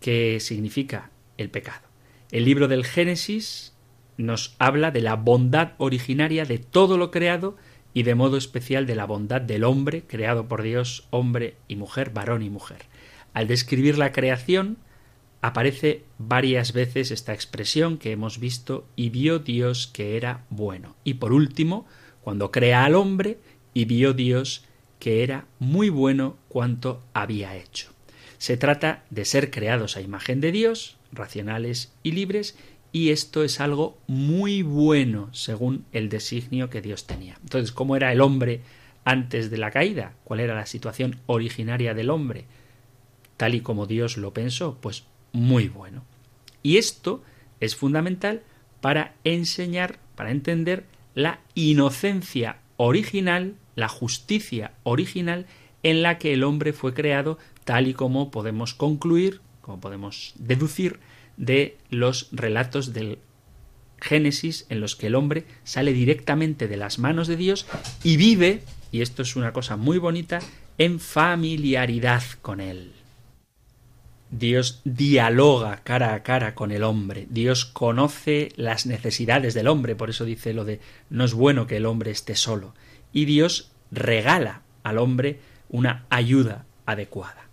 [0.00, 1.82] qué significa el pecado.
[2.30, 3.74] El libro del Génesis
[4.16, 7.58] nos habla de la bondad originaria de todo lo creado
[7.92, 12.08] y de modo especial de la bondad del hombre, creado por Dios, hombre y mujer,
[12.08, 12.86] varón y mujer.
[13.34, 14.78] Al describir la creación,
[15.42, 20.96] aparece varias veces esta expresión que hemos visto y vio Dios que era bueno.
[21.04, 21.86] Y por último,
[22.22, 23.38] cuando crea al hombre
[23.76, 24.64] y vio Dios
[24.98, 27.92] que era muy bueno cuanto había hecho.
[28.38, 32.56] Se trata de ser creados a imagen de Dios, racionales y libres,
[32.90, 37.36] y esto es algo muy bueno según el designio que Dios tenía.
[37.42, 38.62] Entonces, ¿cómo era el hombre
[39.04, 40.14] antes de la caída?
[40.24, 42.46] ¿Cuál era la situación originaria del hombre?
[43.36, 46.02] tal y como Dios lo pensó, pues muy bueno.
[46.62, 47.22] Y esto
[47.60, 48.42] es fundamental
[48.80, 55.46] para enseñar, para entender la inocencia original, la justicia original
[55.84, 60.98] en la que el hombre fue creado, tal y como podemos concluir, como podemos deducir
[61.36, 63.18] de los relatos del
[64.00, 67.66] Génesis en los que el hombre sale directamente de las manos de Dios
[68.02, 68.62] y vive,
[68.92, 70.40] y esto es una cosa muy bonita,
[70.78, 72.92] en familiaridad con Él.
[74.30, 80.10] Dios dialoga cara a cara con el hombre, Dios conoce las necesidades del hombre, por
[80.10, 82.74] eso dice lo de no es bueno que el hombre esté solo,
[83.16, 85.40] y Dios regala al hombre
[85.70, 87.48] una ayuda adecuada.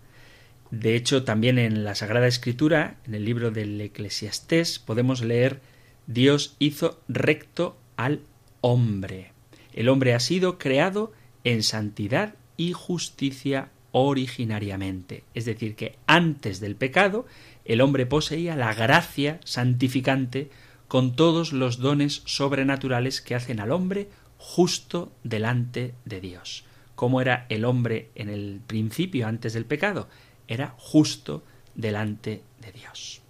[0.71, 5.61] De hecho, también en la Sagrada Escritura, en el libro del Eclesiastés, podemos leer
[6.05, 8.19] Dios hizo recto al
[8.59, 9.31] hombre.
[9.73, 11.13] El hombre ha sido creado
[11.45, 15.23] en santidad y justicia originariamente.
[15.33, 17.25] Es decir, que antes del pecado
[17.63, 20.49] el hombre poseía la gracia santificante
[20.89, 24.09] con todos los dones sobrenaturales que hacen al hombre
[24.45, 26.65] justo delante de Dios.
[26.95, 30.09] ¿Cómo era el hombre en el principio, antes del pecado?
[30.49, 33.21] Era justo delante de Dios.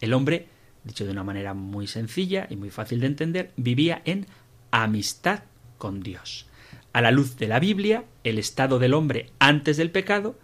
[0.00, 0.48] El hombre,
[0.82, 4.26] dicho de una manera muy sencilla y muy fácil de entender, vivía en
[4.70, 5.42] amistad
[5.76, 6.46] con Dios.
[6.94, 10.38] A la luz de la Biblia, el estado del hombre antes del pecado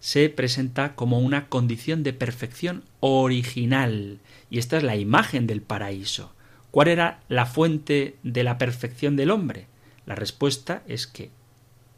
[0.00, 4.20] se presenta como una condición de perfección original,
[4.50, 6.34] y esta es la imagen del paraíso.
[6.72, 9.66] ¿Cuál era la fuente de la perfección del hombre?
[10.06, 11.30] La respuesta es que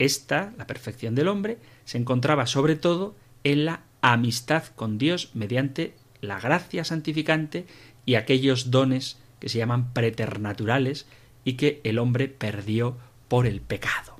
[0.01, 3.15] esta, la perfección del hombre, se encontraba sobre todo
[3.45, 7.67] en la amistad con Dios mediante la gracia santificante
[8.05, 11.07] y aquellos dones que se llaman preternaturales
[11.45, 12.97] y que el hombre perdió
[13.29, 14.19] por el pecado.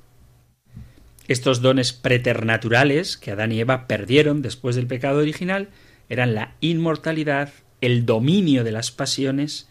[1.27, 5.67] Estos dones preternaturales que Adán y Eva perdieron después del pecado original
[6.07, 7.51] eran la inmortalidad,
[7.81, 9.67] el dominio de las pasiones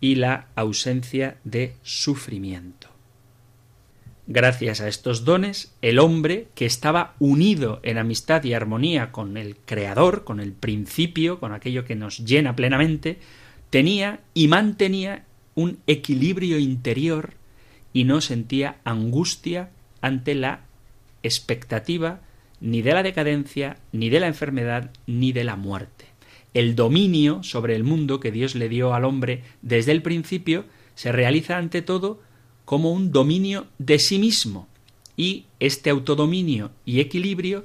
[0.00, 2.88] y la ausencia de sufrimiento.
[4.30, 9.56] Gracias a estos dones, el hombre, que estaba unido en amistad y armonía con el
[9.56, 13.18] Creador, con el principio, con aquello que nos llena plenamente,
[13.70, 15.24] tenía y mantenía
[15.54, 17.32] un equilibrio interior
[17.94, 19.70] y no sentía angustia
[20.02, 20.60] ante la
[21.22, 22.20] expectativa
[22.60, 26.07] ni de la decadencia, ni de la enfermedad, ni de la muerte.
[26.54, 31.12] El dominio sobre el mundo que Dios le dio al hombre desde el principio se
[31.12, 32.20] realiza ante todo
[32.64, 34.68] como un dominio de sí mismo.
[35.16, 37.64] Y este autodominio y equilibrio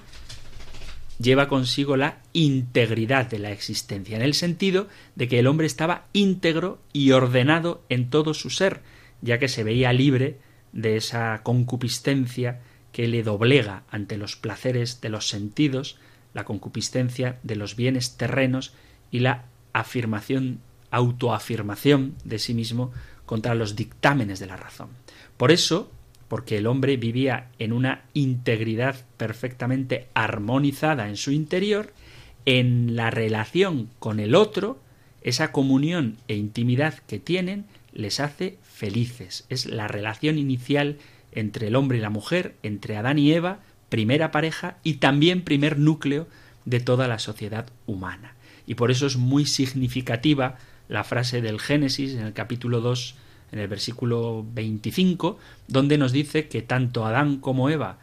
[1.20, 6.06] lleva consigo la integridad de la existencia, en el sentido de que el hombre estaba
[6.14, 8.82] íntegro y ordenado en todo su ser,
[9.22, 10.40] ya que se veía libre
[10.74, 12.62] de esa concupiscencia
[12.92, 15.98] que le doblega ante los placeres de los sentidos,
[16.34, 18.74] la concupiscencia de los bienes terrenos
[19.12, 20.60] y la afirmación,
[20.92, 22.92] autoafirmación de sí mismo
[23.26, 24.90] contra los dictámenes de la razón.
[25.38, 25.92] Por eso,
[26.28, 31.94] porque el hombre vivía en una integridad perfectamente armonizada en su interior,
[32.46, 34.80] en la relación con el otro,
[35.22, 39.46] esa comunión e intimidad que tienen les hace felices.
[39.50, 40.98] Es la relación inicial
[41.32, 43.60] entre el hombre y la mujer, entre Adán y Eva,
[43.94, 46.26] primera pareja y también primer núcleo
[46.66, 48.34] de toda la sociedad humana.
[48.66, 50.58] Y por eso es muy significativa
[50.90, 53.14] la frase del Génesis en el capítulo 2,
[53.52, 55.38] en el versículo 25,
[55.68, 58.00] donde nos dice que tanto Adán como Eva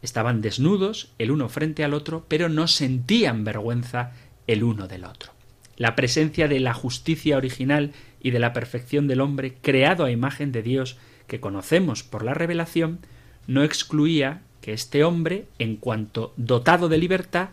[0.00, 4.12] estaban desnudos el uno frente al otro, pero no sentían vergüenza
[4.46, 5.32] el uno del otro.
[5.76, 10.52] La presencia de la justicia original y de la perfección del hombre, creado a imagen
[10.52, 13.00] de Dios, que conocemos por la revelación,
[13.46, 17.50] no excluía que este hombre, en cuanto dotado de libertad,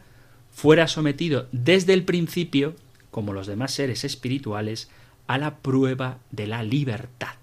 [0.49, 2.73] fuera sometido desde el principio,
[3.11, 4.89] como los demás seres espirituales,
[5.27, 7.33] a la prueba de la libertad.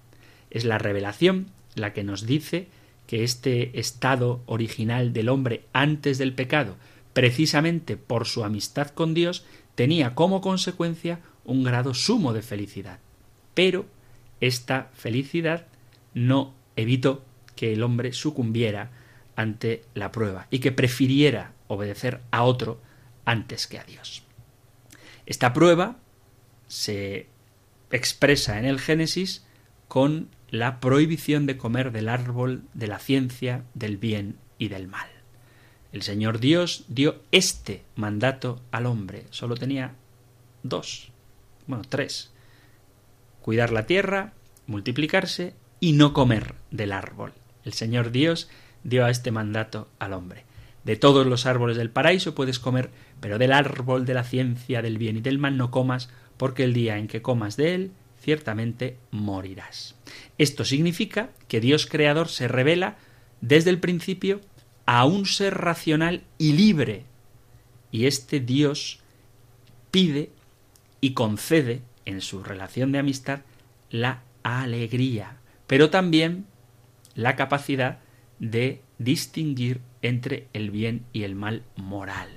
[0.48, 2.68] Es la revelación la que nos dice
[3.06, 6.76] que este estado original del hombre antes del pecado,
[7.12, 9.44] precisamente por su amistad con Dios,
[9.74, 13.00] tenía como consecuencia un grado sumo de felicidad.
[13.52, 13.84] Pero
[14.40, 15.66] esta felicidad
[16.14, 17.22] no evitó
[17.54, 18.92] que el hombre sucumbiera
[19.38, 22.80] ante la prueba y que prefiriera obedecer a otro
[23.24, 24.24] antes que a Dios.
[25.26, 25.96] Esta prueba
[26.66, 27.28] se
[27.92, 29.46] expresa en el Génesis
[29.86, 35.08] con la prohibición de comer del árbol de la ciencia del bien y del mal.
[35.92, 39.24] El Señor Dios dio este mandato al hombre.
[39.30, 39.94] Solo tenía
[40.64, 41.12] dos,
[41.68, 42.32] bueno, tres.
[43.40, 44.32] Cuidar la tierra,
[44.66, 47.34] multiplicarse y no comer del árbol.
[47.64, 48.48] El Señor Dios
[48.84, 50.44] dio a este mandato al hombre.
[50.84, 54.98] De todos los árboles del paraíso puedes comer, pero del árbol de la ciencia del
[54.98, 58.96] bien y del mal no comas, porque el día en que comas de él, ciertamente
[59.10, 59.96] morirás.
[60.38, 62.96] Esto significa que Dios Creador se revela
[63.40, 64.40] desde el principio
[64.86, 67.04] a un ser racional y libre.
[67.90, 69.00] Y este Dios
[69.90, 70.30] pide
[71.00, 73.40] y concede en su relación de amistad
[73.90, 76.46] la alegría, pero también
[77.14, 77.98] la capacidad
[78.38, 82.28] de distinguir entre el bien y el mal moral.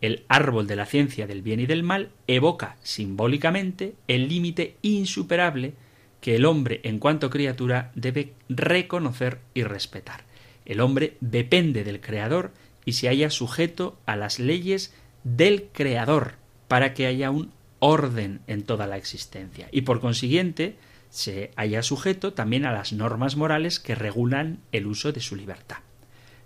[0.00, 5.74] El árbol de la ciencia del bien y del mal evoca simbólicamente el límite insuperable
[6.20, 10.24] que el hombre en cuanto criatura debe reconocer y respetar.
[10.64, 12.52] El hombre depende del Creador
[12.84, 16.34] y se halla sujeto a las leyes del Creador
[16.68, 19.68] para que haya un orden en toda la existencia.
[19.70, 20.76] Y por consiguiente,
[21.14, 25.76] se haya sujeto también a las normas morales que regulan el uso de su libertad.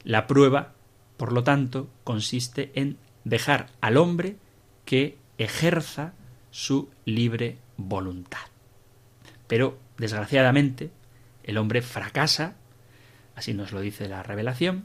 [0.05, 0.75] La prueba,
[1.17, 4.37] por lo tanto, consiste en dejar al hombre
[4.85, 6.13] que ejerza
[6.51, 8.43] su libre voluntad.
[9.47, 10.91] Pero, desgraciadamente,
[11.45, 12.57] el hombre fracasa,
[13.37, 14.85] así nos lo dice la revelación,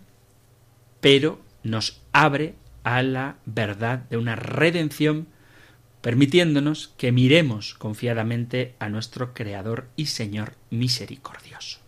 [1.01, 2.55] pero nos abre
[2.86, 5.27] a la verdad de una redención,
[6.04, 11.80] permitiéndonos que miremos confiadamente a nuestro Creador y Señor misericordioso.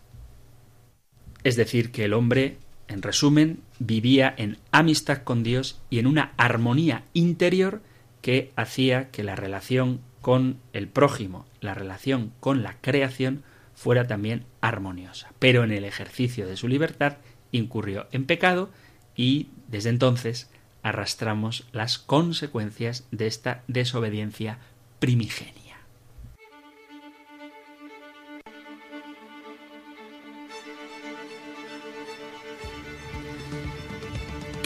[1.44, 2.56] Es decir, que el hombre,
[2.88, 7.82] en resumen, vivía en amistad con Dios y en una armonía interior
[8.22, 13.42] que hacía que la relación con el prójimo, la relación con la creación,
[13.74, 15.30] fuera también armoniosa.
[15.38, 17.18] Pero en el ejercicio de su libertad
[17.52, 18.70] incurrió en pecado
[19.14, 20.50] y desde entonces
[20.86, 24.60] arrastramos las consecuencias de esta desobediencia
[25.00, 25.65] primigenia.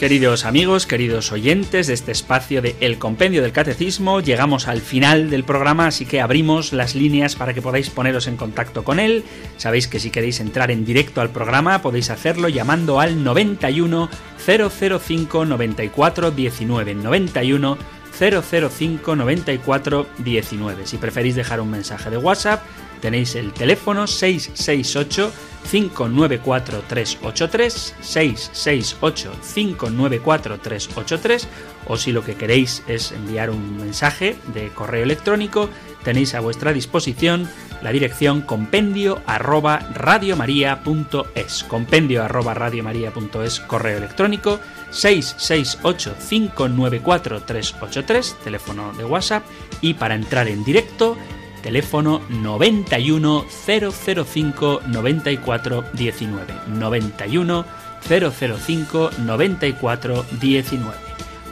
[0.01, 5.29] Queridos amigos, queridos oyentes de este espacio de El Compendio del Catecismo, llegamos al final
[5.29, 9.23] del programa, así que abrimos las líneas para que podáis poneros en contacto con él.
[9.57, 14.09] Sabéis que si queréis entrar en directo al programa podéis hacerlo llamando al 91
[14.43, 17.77] 005 94 19 91
[18.11, 20.87] 005 94 19.
[20.87, 22.63] Si preferís dejar un mensaje de WhatsApp,
[23.01, 25.31] tenéis el teléfono 668
[25.69, 31.47] 594 383 668 594 383
[31.87, 35.69] o si lo que queréis es enviar un mensaje de correo electrónico,
[36.03, 37.49] tenéis a vuestra disposición
[37.81, 44.59] la dirección compendio arroba radiomaria.es compendio arroba radiomaria.es correo electrónico
[44.91, 49.43] 668 594 383 teléfono de WhatsApp
[49.81, 51.17] y para entrar en directo
[51.61, 57.65] teléfono 91 005 94 19 91
[58.01, 60.97] 005 94 19.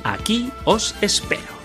[0.03, 1.59] Aquí os espero.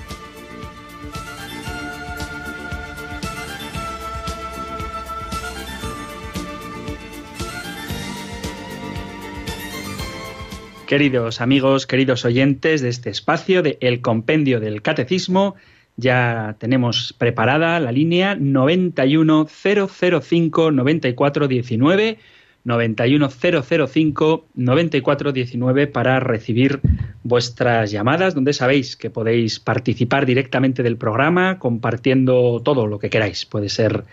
[10.86, 15.56] Queridos amigos, queridos oyentes de este espacio de El Compendio del Catecismo,
[15.96, 22.18] ya tenemos preparada la línea 91005 9419
[22.64, 26.80] 91005 9419 para recibir
[27.22, 33.46] vuestras llamadas, donde sabéis que podéis participar directamente del programa compartiendo todo lo que queráis.
[33.46, 34.04] Puede ser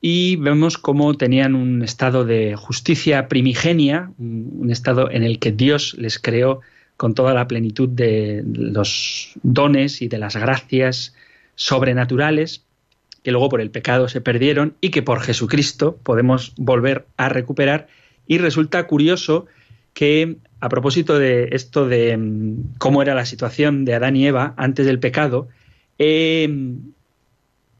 [0.00, 5.94] Y vemos cómo tenían un estado de justicia primigenia, un estado en el que Dios
[5.98, 6.60] les creó
[6.96, 11.14] con toda la plenitud de los dones y de las gracias
[11.54, 12.64] sobrenaturales,
[13.24, 17.88] que luego por el pecado se perdieron y que por Jesucristo podemos volver a recuperar.
[18.26, 19.46] Y resulta curioso
[19.94, 24.52] que a propósito de esto de mm, cómo era la situación de Adán y Eva
[24.58, 25.48] antes del pecado,
[25.98, 26.92] he mm,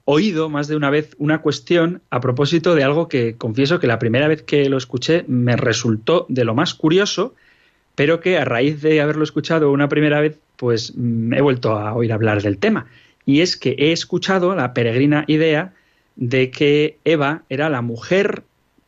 [0.06, 3.98] oído más de una vez una cuestión a propósito de algo que confieso que la
[3.98, 7.34] primera vez que lo escuché me resultó de lo más curioso,
[7.94, 11.94] pero que a raíz de haberlo escuchado una primera vez, pues mm, he vuelto a
[11.94, 12.86] oír hablar del tema
[13.26, 15.72] y es que he escuchado la peregrina idea
[16.16, 18.42] de que Eva era la mujer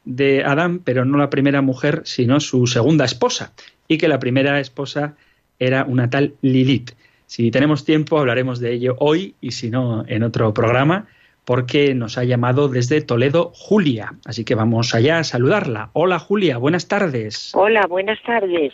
[0.04, 3.52] de Adán, pero no la primera mujer, sino su segunda esposa,
[3.88, 5.16] y que la primera esposa
[5.58, 6.92] era una tal Lilith.
[7.26, 11.08] Si tenemos tiempo hablaremos de ello hoy y si no en otro programa
[11.44, 14.14] porque nos ha llamado desde Toledo Julia.
[14.24, 15.90] Así que vamos allá a saludarla.
[15.92, 17.52] Hola Julia, buenas tardes.
[17.54, 18.72] Hola, buenas tardes.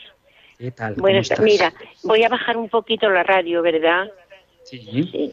[0.59, 0.95] ¿Qué tal?
[0.95, 4.11] Buenas Mira, voy a bajar un poquito la radio, ¿verdad?
[4.65, 4.81] Sí.
[5.13, 5.33] Sí,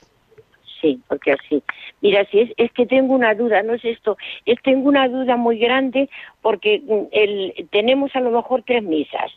[0.81, 1.61] sí porque así.
[2.01, 5.35] Mira, si es, es que tengo una duda, no es esto, es tengo una duda
[5.37, 6.09] muy grande
[6.41, 9.31] porque mm, el, tenemos a lo mejor tres misas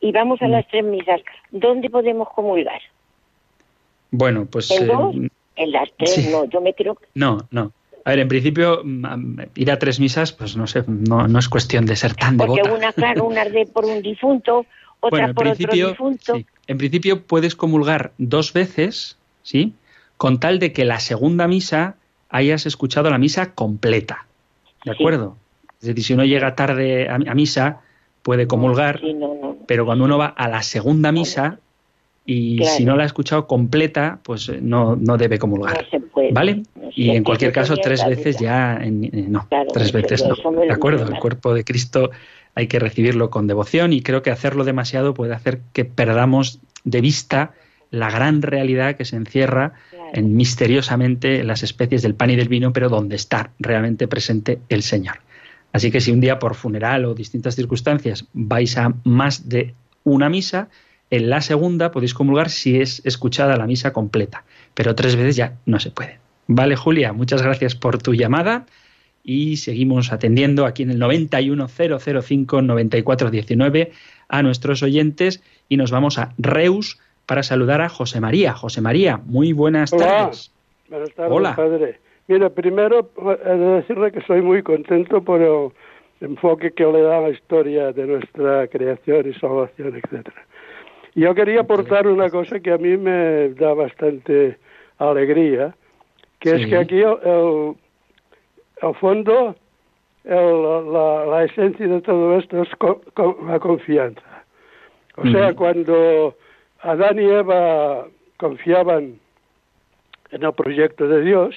[0.00, 0.50] y vamos a Mm.
[0.52, 1.20] las tres misas.
[1.50, 2.80] ¿Dónde podemos comulgar?
[4.10, 4.70] Bueno, pues...
[4.70, 5.28] ¿En eh?
[5.56, 6.28] En las tres, sí.
[6.30, 7.72] no, yo me creo que no, no.
[8.04, 11.48] A ver, en principio, mm, ir a tres misas, pues no sé, no, no es
[11.48, 12.74] cuestión de ser tan porque devota.
[12.78, 14.66] una, claro, una de por un difunto,
[15.00, 16.34] otra Bueno, en por otro difunto.
[16.36, 16.46] sí.
[16.68, 19.74] en principio puedes comulgar dos veces, ¿sí?
[20.18, 21.94] Con tal de que la segunda misa
[22.28, 24.26] hayas escuchado la misa completa.
[24.84, 24.98] ¿De Sí.
[25.00, 25.36] acuerdo?
[25.80, 27.80] Es decir, si uno llega tarde a, a misa,
[28.22, 29.56] puede comulgar, Sí, no, no.
[29.66, 31.58] pero cuando uno va a la segunda misa
[32.26, 32.76] y Claro.
[32.76, 35.82] si no la ha escuchado completa, pues eh, no, no debe comulgar.
[35.84, 36.32] No se puede.
[36.32, 36.62] ¿Vale?
[36.94, 40.34] Y en cualquier caso, tres veces ya, en- en- no, Claro, tres veces no.
[40.60, 41.06] ¿De acuerdo?
[41.08, 42.10] El cuerpo de Cristo
[42.54, 47.00] hay que recibirlo con devoción y creo que hacerlo demasiado puede hacer que perdamos de
[47.00, 47.52] vista
[47.90, 49.72] la gran realidad que se encierra.
[50.12, 54.82] En misteriosamente las especies del pan y del vino, pero donde está realmente presente el
[54.82, 55.20] Señor.
[55.72, 60.28] Así que si un día por funeral o distintas circunstancias vais a más de una
[60.28, 60.68] misa,
[61.10, 64.44] en la segunda podéis comulgar si es escuchada la misa completa,
[64.74, 66.20] pero tres veces ya no se puede.
[66.46, 68.66] Vale, Julia, muchas gracias por tu llamada
[69.22, 73.90] y seguimos atendiendo aquí en el 910059419
[74.28, 76.98] a nuestros oyentes y nos vamos a Reus
[77.28, 78.54] para saludar a José María.
[78.54, 80.06] José María, muy buenas Hola.
[80.06, 80.50] tardes.
[80.88, 81.54] Buenas tardes, Hola.
[81.54, 81.98] padre.
[82.26, 83.10] Mira, primero
[83.44, 85.68] he de decirle que estoy muy contento por el
[86.22, 90.42] enfoque que le da a la historia de nuestra creación y salvación, etcétera.
[91.14, 94.56] Yo quería aportar una cosa que a mí me da bastante
[94.96, 95.74] alegría,
[96.40, 96.62] que Sí.
[96.62, 97.74] es que aquí el, el-
[98.80, 99.54] al fondo
[100.24, 104.22] el- la, la esencia de todo esto es co- co- la confianza.
[105.16, 105.56] O sea, Ujú.
[105.56, 106.36] cuando
[106.80, 108.06] Adán y Eva
[108.36, 109.18] confiaban
[110.30, 111.54] en el proyecto de Dios,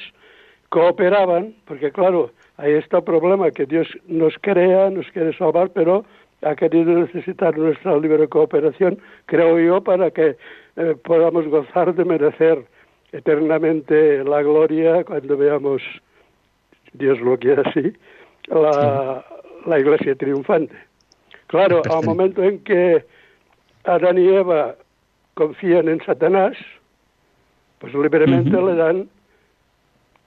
[0.70, 6.06] cooperaban, porque claro, ahí está el problema, que Dios nos crea, nos quiere salvar, pero
[6.42, 10.38] ha querido necesitar nuestra libre cooperación, creo yo, para que
[10.78, 12.66] eh, podamos gozar de merecer
[13.12, 15.82] eternamente la gloria cuando veamos,
[16.94, 17.94] Dios lo quiere así,
[18.48, 19.24] la,
[19.66, 20.76] la iglesia triunfante.
[21.48, 23.04] Claro, al momento en que
[23.84, 24.76] Adán y Eva
[25.34, 26.56] confían en Satanás,
[27.80, 29.10] pues libremente le dan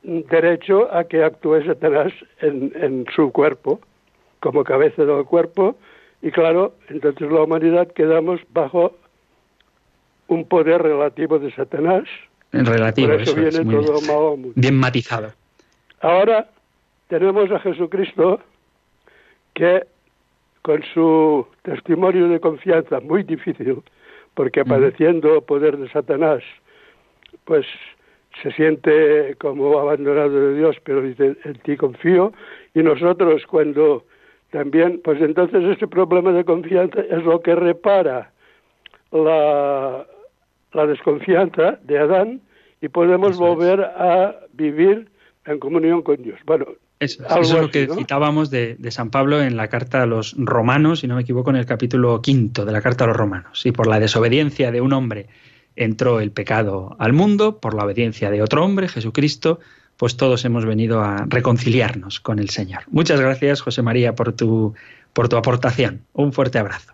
[0.02, 3.80] derecho a que actúe Satanás en, en su cuerpo,
[4.40, 5.76] como cabeza del cuerpo,
[6.20, 8.96] y claro, entonces la humanidad quedamos bajo
[10.28, 12.04] un poder relativo de Satanás,
[12.52, 14.42] En relativo, por eso, eso es, viene muy todo bien.
[14.42, 14.52] mundo.
[14.54, 15.32] Bien matizado.
[16.00, 16.48] Ahora
[17.08, 18.40] tenemos a Jesucristo
[19.54, 19.84] que
[20.62, 23.82] con su testimonio de confianza muy difícil,
[24.34, 26.42] porque padeciendo poder de Satanás,
[27.44, 27.66] pues
[28.42, 32.32] se siente como abandonado de Dios, pero dice, en ti confío,
[32.74, 34.04] y nosotros cuando
[34.50, 38.32] también, pues entonces ese problema de confianza es lo que repara
[39.12, 40.06] la,
[40.72, 42.40] la desconfianza de Adán
[42.80, 43.56] y podemos Eso es.
[43.56, 45.08] volver a vivir
[45.46, 46.38] en comunión con Dios.
[46.44, 46.66] Bueno,
[47.04, 47.94] Eso, es, Algo eso es lo que ¿no?
[47.96, 51.50] citábamos de, de San Pablo en la carta a los romanos, si no me equivoco,
[51.50, 53.64] en el capítulo quinto de la carta a los romanos.
[53.64, 55.28] Y por la desobediencia de un hombre
[55.76, 59.60] entró el pecado al mundo, por la obediencia de otro hombre, Jesucristo,
[59.96, 62.82] pues todos hemos venido a reconciliarnos con el Señor.
[62.88, 64.74] Muchas gracias, José María, por tu,
[65.12, 66.02] por tu aportación.
[66.12, 66.92] Un fuerte abrazo.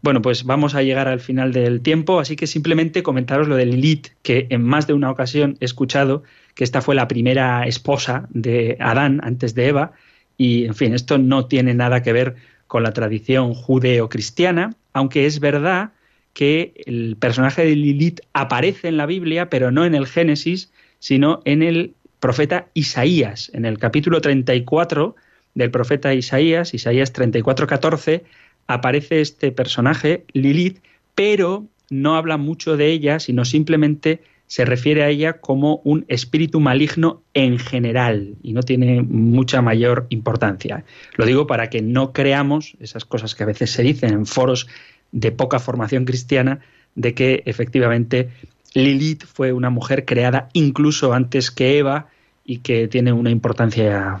[0.00, 3.66] Bueno, pues vamos a llegar al final del tiempo, así que simplemente comentaros lo de
[3.66, 6.22] Lilith, que en más de una ocasión he escuchado
[6.58, 9.92] que esta fue la primera esposa de Adán antes de Eva,
[10.36, 12.34] y en fin, esto no tiene nada que ver
[12.66, 15.92] con la tradición judeo-cristiana, aunque es verdad
[16.32, 21.42] que el personaje de Lilith aparece en la Biblia, pero no en el Génesis, sino
[21.44, 25.14] en el profeta Isaías, en el capítulo 34
[25.54, 28.24] del profeta Isaías, Isaías 34, 14,
[28.66, 30.80] aparece este personaje, Lilith,
[31.14, 36.58] pero no habla mucho de ella, sino simplemente se refiere a ella como un espíritu
[36.58, 40.84] maligno en general y no tiene mucha mayor importancia.
[41.16, 44.66] Lo digo para que no creamos esas cosas que a veces se dicen en foros
[45.12, 46.60] de poca formación cristiana,
[46.94, 48.30] de que efectivamente
[48.74, 52.08] Lilith fue una mujer creada incluso antes que Eva
[52.44, 54.18] y que tiene una importancia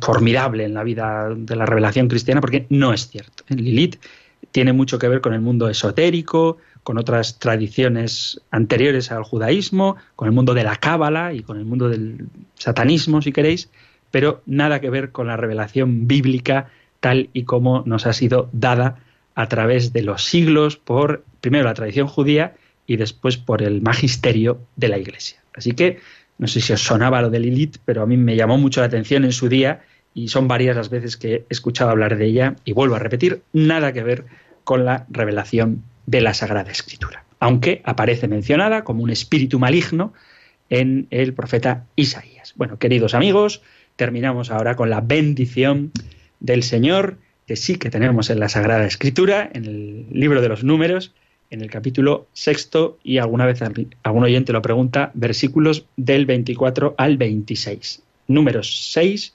[0.00, 3.42] formidable en la vida de la revelación cristiana, porque no es cierto.
[3.48, 3.96] Lilith
[4.52, 10.28] tiene mucho que ver con el mundo esotérico, con otras tradiciones anteriores al judaísmo, con
[10.28, 13.70] el mundo de la cábala y con el mundo del satanismo, si queréis,
[14.10, 16.68] pero nada que ver con la revelación bíblica
[17.00, 18.98] tal y como nos ha sido dada
[19.34, 22.54] a través de los siglos por primero la tradición judía
[22.86, 25.42] y después por el magisterio de la Iglesia.
[25.54, 25.98] Así que
[26.38, 28.86] no sé si os sonaba lo de Lilith, pero a mí me llamó mucho la
[28.86, 29.82] atención en su día
[30.14, 33.42] y son varias las veces que he escuchado hablar de ella y vuelvo a repetir,
[33.52, 34.26] nada que ver
[34.64, 40.12] con la revelación de la Sagrada Escritura, aunque aparece mencionada como un espíritu maligno
[40.70, 42.54] en el profeta Isaías.
[42.56, 43.62] Bueno, queridos amigos,
[43.96, 45.92] terminamos ahora con la bendición
[46.40, 50.64] del Señor, que sí que tenemos en la Sagrada Escritura, en el libro de los
[50.64, 51.14] números,
[51.50, 53.60] en el capítulo sexto, y alguna vez
[54.02, 58.02] algún oyente lo pregunta, versículos del 24 al 26.
[58.26, 59.34] Números 6,